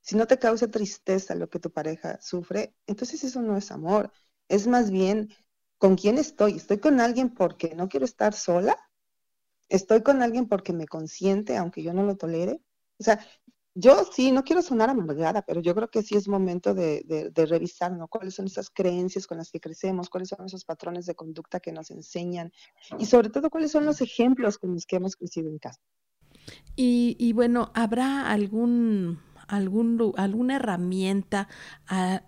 [0.00, 4.12] si no te causa tristeza lo que tu pareja sufre, entonces eso no es amor.
[4.48, 5.30] Es más bien
[5.78, 6.56] con quién estoy.
[6.56, 8.76] ¿Estoy con alguien porque no quiero estar sola?
[9.70, 12.60] ¿Estoy con alguien porque me consiente aunque yo no lo tolere?
[12.98, 13.24] O sea,
[13.74, 17.92] yo sí, no quiero sonar amargada, pero yo creo que sí es momento de, revisar,
[17.92, 18.06] ¿no?
[18.06, 20.08] ¿Cuáles son esas creencias con las que crecemos?
[20.08, 22.52] ¿Cuáles son esos patrones de conducta que nos enseñan?
[22.98, 25.80] Y sobre todo, ¿cuáles son los ejemplos con los que hemos crecido en casa?
[26.76, 29.18] Y, y bueno, ¿habrá algún
[29.48, 31.48] algún, alguna herramienta,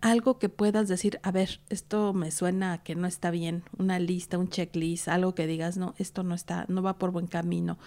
[0.00, 4.38] algo que puedas decir, a ver, esto me suena que no está bien, una lista,
[4.38, 7.78] un checklist, algo que digas, no, esto no está, no va por buen camino,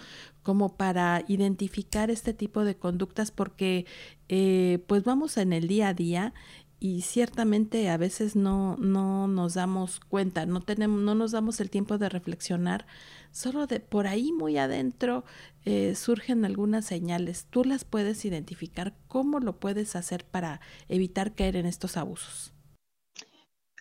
[0.42, 3.86] como para identificar este tipo de conductas, porque
[4.28, 6.34] eh, pues vamos en el día a día
[6.80, 11.68] y ciertamente a veces no, no nos damos cuenta, no, tenemos, no nos damos el
[11.68, 12.86] tiempo de reflexionar,
[13.30, 15.24] solo de por ahí muy adentro
[15.66, 17.46] eh, surgen algunas señales.
[17.50, 22.54] Tú las puedes identificar, ¿cómo lo puedes hacer para evitar caer en estos abusos?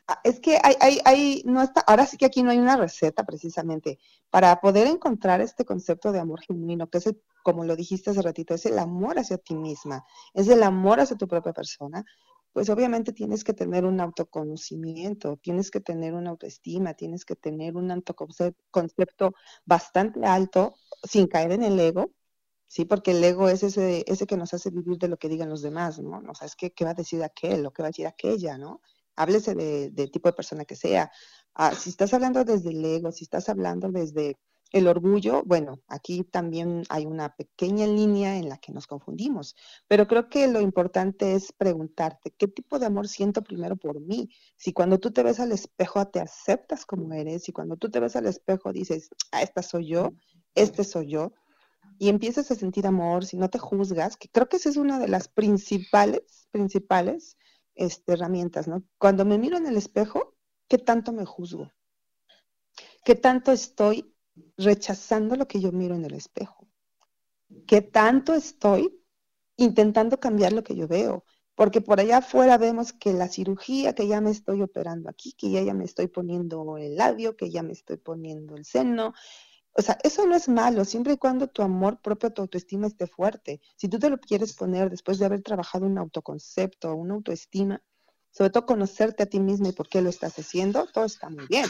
[0.06, 2.76] Ah, es que hay, hay, hay, no está, ahora sí que aquí no hay una
[2.76, 3.97] receta precisamente
[4.30, 8.54] para poder encontrar este concepto de amor genuino, que es como lo dijiste hace ratito,
[8.54, 12.04] es el amor hacia ti misma, es el amor hacia tu propia persona,
[12.54, 17.76] pues obviamente tienes que tener un autoconocimiento, tienes que tener una autoestima, tienes que tener
[17.78, 19.34] un autoconcepto
[19.66, 22.12] bastante alto sin caer en el ego,
[22.68, 22.86] ¿sí?
[22.86, 25.62] Porque el ego es ese, ese que nos hace vivir de lo que digan los
[25.62, 26.22] demás, ¿no?
[26.22, 28.82] No sabes qué, qué va a decir aquel o qué va a decir aquella, ¿no?
[29.16, 31.12] Háblese de, de tipo de persona que sea.
[31.54, 34.38] Ah, si estás hablando desde el ego, si estás hablando desde
[34.72, 39.56] el orgullo, bueno, aquí también hay una pequeña línea en la que nos confundimos,
[39.88, 44.30] pero creo que lo importante es preguntarte, ¿qué tipo de amor siento primero por mí?
[44.58, 48.00] Si cuando tú te ves al espejo te aceptas como eres, si cuando tú te
[48.00, 50.14] ves al espejo dices, ah, esta soy yo,
[50.54, 51.34] este soy yo,
[51.98, 55.00] y empiezas a sentir amor, si no te juzgas, que creo que esa es una
[55.00, 57.38] de las principales, principales
[57.76, 58.84] este, herramientas, ¿no?
[58.98, 60.36] Cuando me miro en el espejo,
[60.68, 61.72] ¿qué tanto me juzgo?
[63.04, 64.14] ¿Qué tanto estoy
[64.58, 66.68] rechazando lo que yo miro en el espejo?
[67.68, 69.02] ¿Qué tanto estoy
[69.58, 71.24] intentando cambiar lo que yo veo?
[71.56, 75.52] Porque por allá afuera vemos que la cirugía, que ya me estoy operando aquí, que
[75.52, 79.14] ya, ya me estoy poniendo el labio, que ya me estoy poniendo el seno.
[79.74, 83.08] O sea, eso no es malo, siempre y cuando tu amor propio, tu autoestima esté
[83.08, 83.62] fuerte.
[83.76, 87.82] Si tú te lo quieres poner después de haber trabajado un autoconcepto, una autoestima,
[88.32, 91.46] sobre todo conocerte a ti misma y por qué lo estás haciendo, todo está muy
[91.48, 91.66] bien.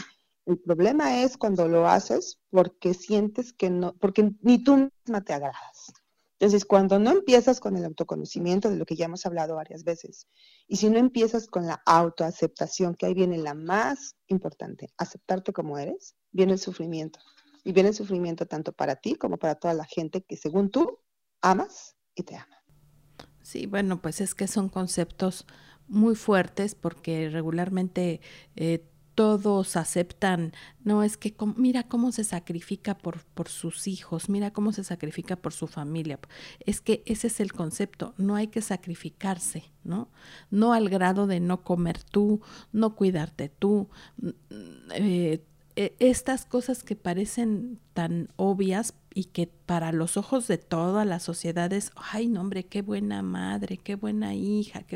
[0.46, 5.32] El problema es cuando lo haces porque sientes que no, porque ni tú misma te
[5.32, 5.92] agradas.
[6.40, 10.26] Entonces, cuando no empiezas con el autoconocimiento de lo que ya hemos hablado varias veces,
[10.66, 15.76] y si no empiezas con la autoaceptación, que ahí viene la más importante, aceptarte como
[15.76, 17.20] eres, viene el sufrimiento.
[17.62, 20.98] Y viene el sufrimiento tanto para ti como para toda la gente que según tú
[21.42, 22.64] amas y te ama.
[23.42, 25.46] Sí, bueno, pues es que son conceptos
[25.88, 28.22] muy fuertes porque regularmente
[28.56, 28.88] eh,
[29.20, 34.72] todos aceptan, no es que mira cómo se sacrifica por, por sus hijos, mira cómo
[34.72, 36.18] se sacrifica por su familia.
[36.60, 40.08] Es que ese es el concepto, no hay que sacrificarse, ¿no?
[40.50, 42.40] No al grado de no comer tú,
[42.72, 43.90] no cuidarte tú.
[44.94, 45.44] Eh,
[45.76, 51.20] e, estas cosas que parecen tan obvias y que para los ojos de toda la
[51.20, 54.86] sociedad es, ay, no, hombre, qué buena madre, qué buena hija,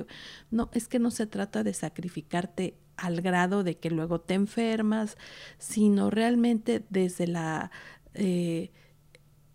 [0.50, 5.16] no, es que no se trata de sacrificarte al grado de que luego te enfermas,
[5.58, 7.70] sino realmente desde la
[8.14, 8.72] eh,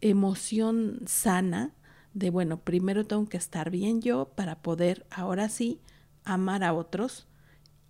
[0.02, 1.76] emoción sana
[2.14, 5.80] de, bueno, primero tengo que estar bien yo para poder ahora sí
[6.24, 7.28] amar a otros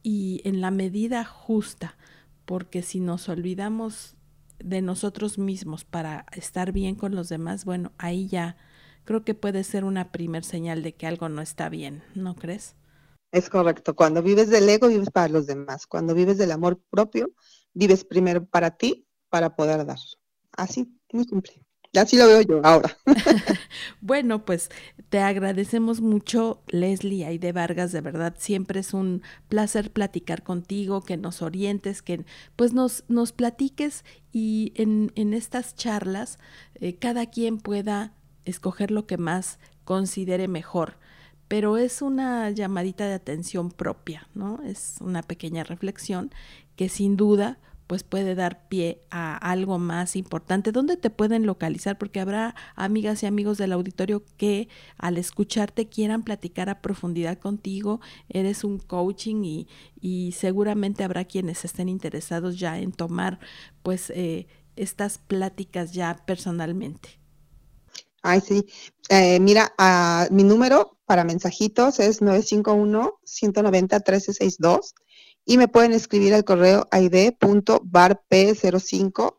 [0.04, 1.98] y en la medida justa,
[2.46, 4.16] porque si nos olvidamos
[4.60, 8.58] de nosotros mismos para estar bien con los demás, bueno, ahí ya
[9.06, 12.76] creo que puede ser una primer señal de que algo no está bien, ¿no crees?
[13.32, 13.96] Es correcto.
[13.96, 15.86] Cuando vives del ego, vives para los demás.
[15.88, 17.32] Cuando vives del amor propio,
[17.74, 20.00] vives primero para ti, para poder dar.
[20.52, 21.66] Así, muy simple.
[21.96, 22.96] Así lo veo yo ahora.
[24.02, 24.70] bueno, pues
[25.10, 31.18] te agradecemos mucho, Leslie Aide Vargas, de verdad, siempre es un placer platicar contigo, que
[31.18, 32.26] nos orientes, que
[32.56, 36.38] pues nos, nos platiques y en, en estas charlas
[36.76, 38.14] eh, cada quien pueda
[38.46, 40.98] escoger lo que más considere mejor.
[41.50, 44.62] Pero es una llamadita de atención propia, ¿no?
[44.64, 46.32] Es una pequeña reflexión
[46.78, 50.72] que sin duda pues puede dar pie a algo más importante.
[50.72, 51.98] ¿Dónde te pueden localizar?
[51.98, 54.70] Porque habrá amigas y amigos del auditorio que
[55.00, 58.00] al escucharte quieran platicar a profundidad contigo.
[58.30, 59.68] Eres un coaching y,
[60.00, 63.40] y seguramente habrá quienes estén interesados ya en tomar
[63.82, 64.46] pues eh,
[64.76, 67.19] estas pláticas ya personalmente.
[68.22, 68.66] Ay, sí.
[69.10, 74.94] Eh, mira, uh, mi número para mensajitos es 951-190-1362
[75.46, 79.38] y me pueden escribir al correo id.barp05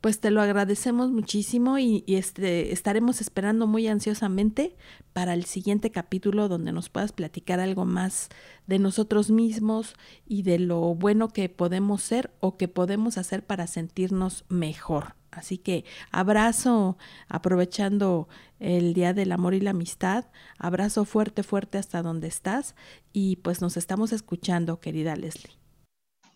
[0.00, 4.76] Pues te lo agradecemos muchísimo y, este, estaremos esperando muy ansiosamente
[5.12, 8.28] para el siguiente capítulo donde nos puedas platicar algo más
[8.68, 13.66] de nosotros mismos y de lo bueno que podemos ser o que podemos hacer para
[13.66, 15.16] sentirnos mejor.
[15.36, 16.96] Así que abrazo,
[17.28, 18.28] aprovechando
[18.58, 20.24] el Día del Amor y la Amistad,
[20.58, 22.74] abrazo fuerte, fuerte hasta donde estás
[23.12, 25.52] y pues nos estamos escuchando, querida Leslie.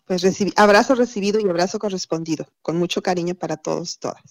[0.05, 0.23] Pues
[0.55, 4.21] abrazo recibido y abrazo correspondido, con mucho cariño para todos, todas.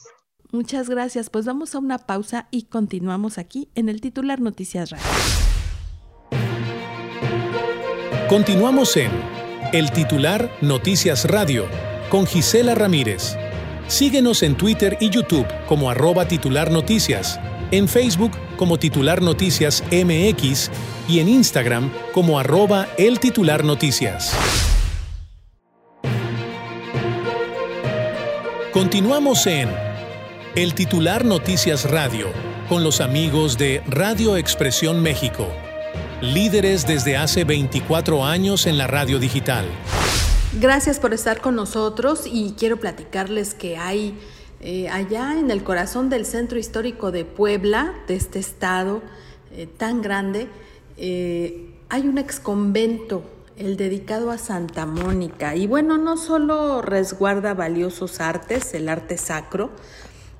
[0.52, 5.06] Muchas gracias, pues vamos a una pausa y continuamos aquí en el titular Noticias Radio.
[8.28, 9.10] Continuamos en
[9.72, 11.66] el titular Noticias Radio
[12.10, 13.36] con Gisela Ramírez.
[13.90, 17.40] Síguenos en Twitter y YouTube como arroba titular noticias,
[17.72, 20.70] en Facebook como titular noticias MX
[21.08, 24.32] y en Instagram como arroba el titular noticias.
[28.72, 29.68] Continuamos en
[30.54, 32.28] El titular Noticias Radio
[32.68, 35.48] con los amigos de Radio Expresión México,
[36.22, 39.66] líderes desde hace 24 años en la radio digital.
[40.58, 44.18] Gracias por estar con nosotros y quiero platicarles que hay
[44.60, 49.00] eh, allá en el corazón del centro histórico de Puebla, de este estado
[49.52, 50.48] eh, tan grande,
[50.96, 53.22] eh, hay un ex convento,
[53.56, 55.54] el dedicado a Santa Mónica.
[55.54, 59.70] Y bueno, no solo resguarda valiosos artes, el arte sacro,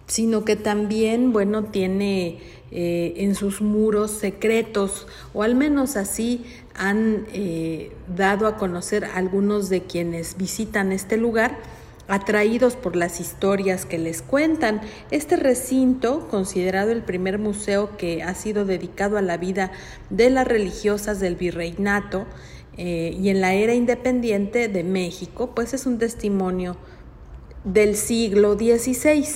[0.09, 2.41] sino que también, bueno, tiene
[2.73, 6.45] en sus muros secretos, o al menos así
[6.75, 11.59] han eh, dado a conocer algunos de quienes visitan este lugar
[12.09, 14.81] atraídos por las historias que les cuentan.
[15.11, 19.71] Este recinto, considerado el primer museo que ha sido dedicado a la vida
[20.11, 22.27] de las religiosas del virreinato
[22.77, 26.77] eh, y en la era independiente de México, pues es un testimonio
[27.65, 29.27] del siglo XVI.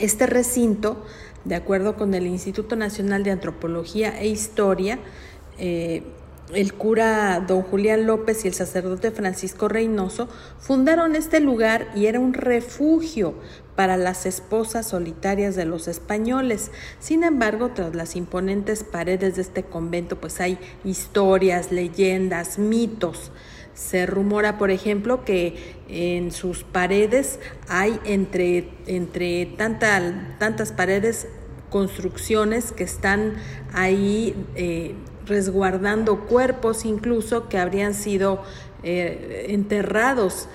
[0.00, 1.02] Este recinto,
[1.44, 4.98] de acuerdo con el Instituto Nacional de Antropología e Historia,
[5.58, 6.02] eh,
[6.52, 10.28] el cura don Julián López y el sacerdote Francisco Reynoso
[10.58, 13.34] fundaron este lugar y era un refugio
[13.76, 16.70] para las esposas solitarias de los españoles.
[17.00, 23.32] Sin embargo, tras las imponentes paredes de este convento, pues hay historias, leyendas, mitos.
[23.74, 31.28] Se rumora, por ejemplo, que en sus paredes hay entre, entre tantas paredes
[31.70, 33.34] construcciones que están
[33.72, 34.94] ahí eh,
[35.26, 38.42] resguardando cuerpos incluso que habrían sido
[38.84, 40.48] eh, enterrados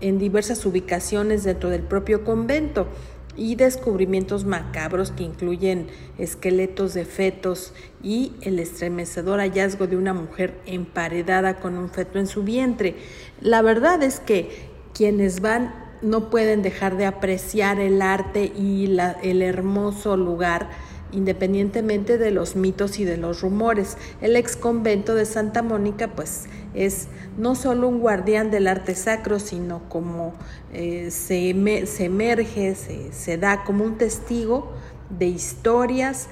[0.00, 2.88] en diversas ubicaciones dentro del propio convento
[3.36, 7.72] y descubrimientos macabros que incluyen esqueletos de fetos
[8.02, 12.96] y el estremecedor hallazgo de una mujer emparedada con un feto en su vientre.
[13.40, 19.42] La verdad es que quienes van no pueden dejar de apreciar el arte y el
[19.42, 20.68] hermoso lugar
[21.12, 23.96] independientemente de los mitos y de los rumores.
[24.20, 26.46] El ex convento de Santa Mónica pues
[26.76, 30.34] es no solo un guardián del arte sacro, sino como
[30.72, 34.72] eh, se, emerge, se, se da como un testigo
[35.10, 36.28] de historias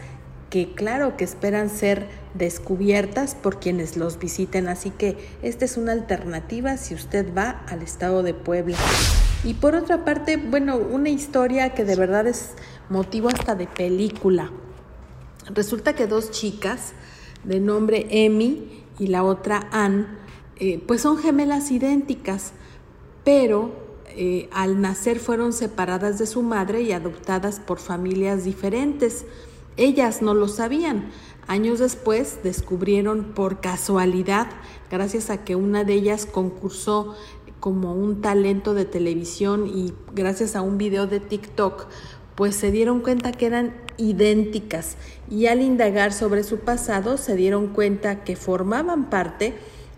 [0.50, 4.68] que claro que esperan ser descubiertas por quienes los visiten.
[4.68, 8.76] Así que esta es una alternativa si usted va al estado de Puebla.
[9.42, 12.52] Y por otra parte, bueno, una historia que de verdad es
[12.88, 14.52] motivo hasta de película.
[15.52, 16.92] Resulta que dos chicas
[17.42, 20.06] de nombre Emi y la otra Ann,
[20.58, 22.52] eh, pues son gemelas idénticas,
[23.24, 23.72] pero
[24.16, 29.24] eh, al nacer fueron separadas de su madre y adoptadas por familias diferentes.
[29.76, 31.10] Ellas no lo sabían.
[31.46, 34.46] Años después descubrieron por casualidad,
[34.90, 37.16] gracias a que una de ellas concursó
[37.60, 41.86] como un talento de televisión y gracias a un video de TikTok,
[42.34, 44.96] pues se dieron cuenta que eran idénticas
[45.30, 49.54] y al indagar sobre su pasado se dieron cuenta que formaban parte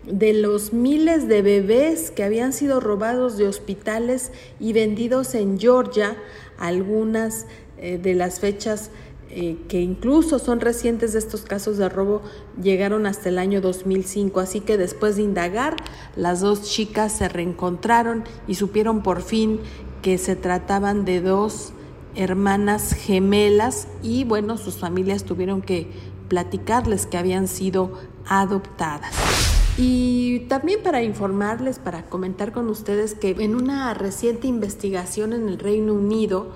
[0.07, 6.15] de los miles de bebés que habían sido robados de hospitales y vendidos en Georgia,
[6.57, 7.45] algunas
[7.77, 8.89] eh, de las fechas
[9.29, 12.21] eh, que incluso son recientes de estos casos de robo
[12.61, 15.75] llegaron hasta el año 2005, así que después de indagar,
[16.15, 19.59] las dos chicas se reencontraron y supieron por fin
[20.01, 21.73] que se trataban de dos
[22.15, 25.91] hermanas gemelas y bueno, sus familias tuvieron que
[26.29, 27.91] platicarles que habían sido
[28.25, 29.46] adoptadas.
[29.77, 35.59] Y también para informarles, para comentar con ustedes que en una reciente investigación en el
[35.59, 36.51] Reino Unido,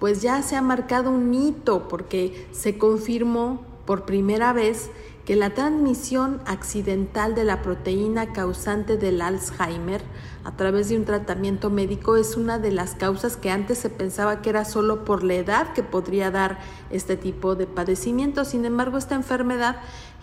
[0.00, 4.90] pues ya se ha marcado un hito porque se confirmó por primera vez
[5.24, 10.02] que la transmisión accidental de la proteína causante del Alzheimer
[10.42, 14.42] a través de un tratamiento médico es una de las causas que antes se pensaba
[14.42, 16.58] que era solo por la edad que podría dar
[16.90, 18.44] este tipo de padecimiento.
[18.44, 19.76] Sin embargo, esta enfermedad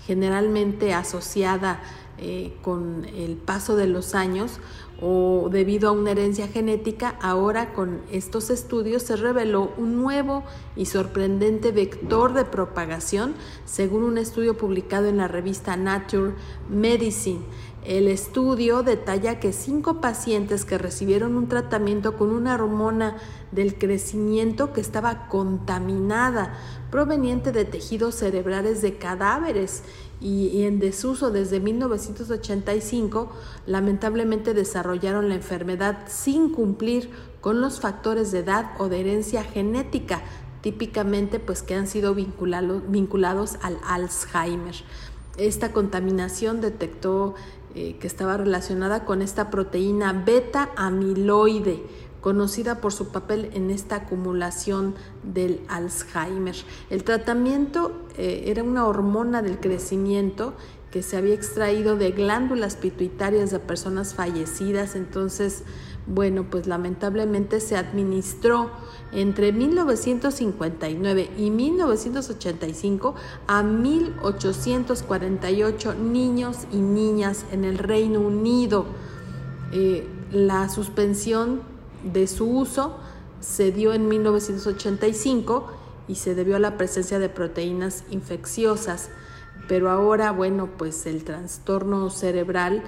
[0.06, 1.80] generalmente asociada
[2.22, 4.60] eh, con el paso de los años
[5.02, 10.44] o debido a una herencia genética, ahora con estos estudios se reveló un nuevo
[10.76, 13.34] y sorprendente vector de propagación,
[13.66, 16.36] según un estudio publicado en la revista Nature
[16.70, 17.42] Medicine.
[17.84, 23.18] El estudio detalla que cinco pacientes que recibieron un tratamiento con una hormona
[23.52, 26.54] del crecimiento que estaba contaminada,
[26.92, 29.84] proveniente de tejidos cerebrales de cadáveres
[30.20, 33.32] y, en desuso desde 1985,
[33.66, 40.22] lamentablemente desarrollaron la enfermedad sin cumplir con los factores de edad o de herencia genética,
[40.62, 44.76] típicamente pues que han sido vinculados al Alzheimer.
[45.38, 47.34] Esta contaminación detectó
[47.74, 51.82] eh, que estaba relacionada con esta proteína beta amiloide,
[52.22, 56.56] conocida por su papel en esta acumulación del Alzheimer.
[56.90, 60.54] El tratamiento eh, era una hormona del crecimiento
[60.92, 65.64] que se había extraído de glándulas pituitarias de personas fallecidas, entonces,
[66.06, 68.70] bueno, pues lamentablemente se administró
[69.14, 73.16] entre 1959 y 1985
[73.48, 78.86] a 1848 niños y niñas en el Reino Unido.
[79.72, 81.71] Eh, la suspensión
[82.04, 82.98] de su uso
[83.40, 85.68] se dio en 1985
[86.08, 89.10] y se debió a la presencia de proteínas infecciosas.
[89.68, 92.84] Pero ahora, bueno, pues el trastorno cerebral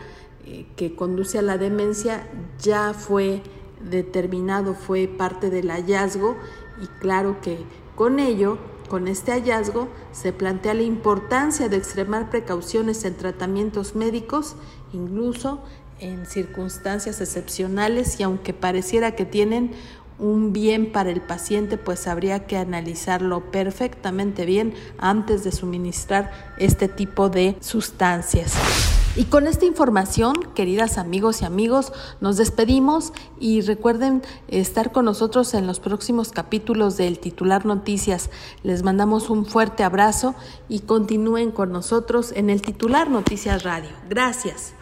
[0.45, 2.27] eh, que conduce a la demencia
[2.59, 3.41] ya fue
[3.89, 6.35] determinado, fue parte del hallazgo
[6.81, 7.59] y claro que
[7.95, 8.57] con ello,
[8.89, 14.55] con este hallazgo, se plantea la importancia de extremar precauciones en tratamientos médicos,
[14.91, 15.61] incluso
[16.03, 19.71] en circunstancias excepcionales y aunque pareciera que tienen
[20.19, 26.87] un bien para el paciente, pues habría que analizarlo perfectamente bien antes de suministrar este
[26.87, 28.53] tipo de sustancias.
[29.15, 35.53] Y con esta información, queridas amigos y amigos, nos despedimos y recuerden estar con nosotros
[35.53, 38.31] en los próximos capítulos del titular Noticias.
[38.63, 40.33] Les mandamos un fuerte abrazo
[40.67, 43.91] y continúen con nosotros en el titular Noticias Radio.
[44.09, 44.73] Gracias.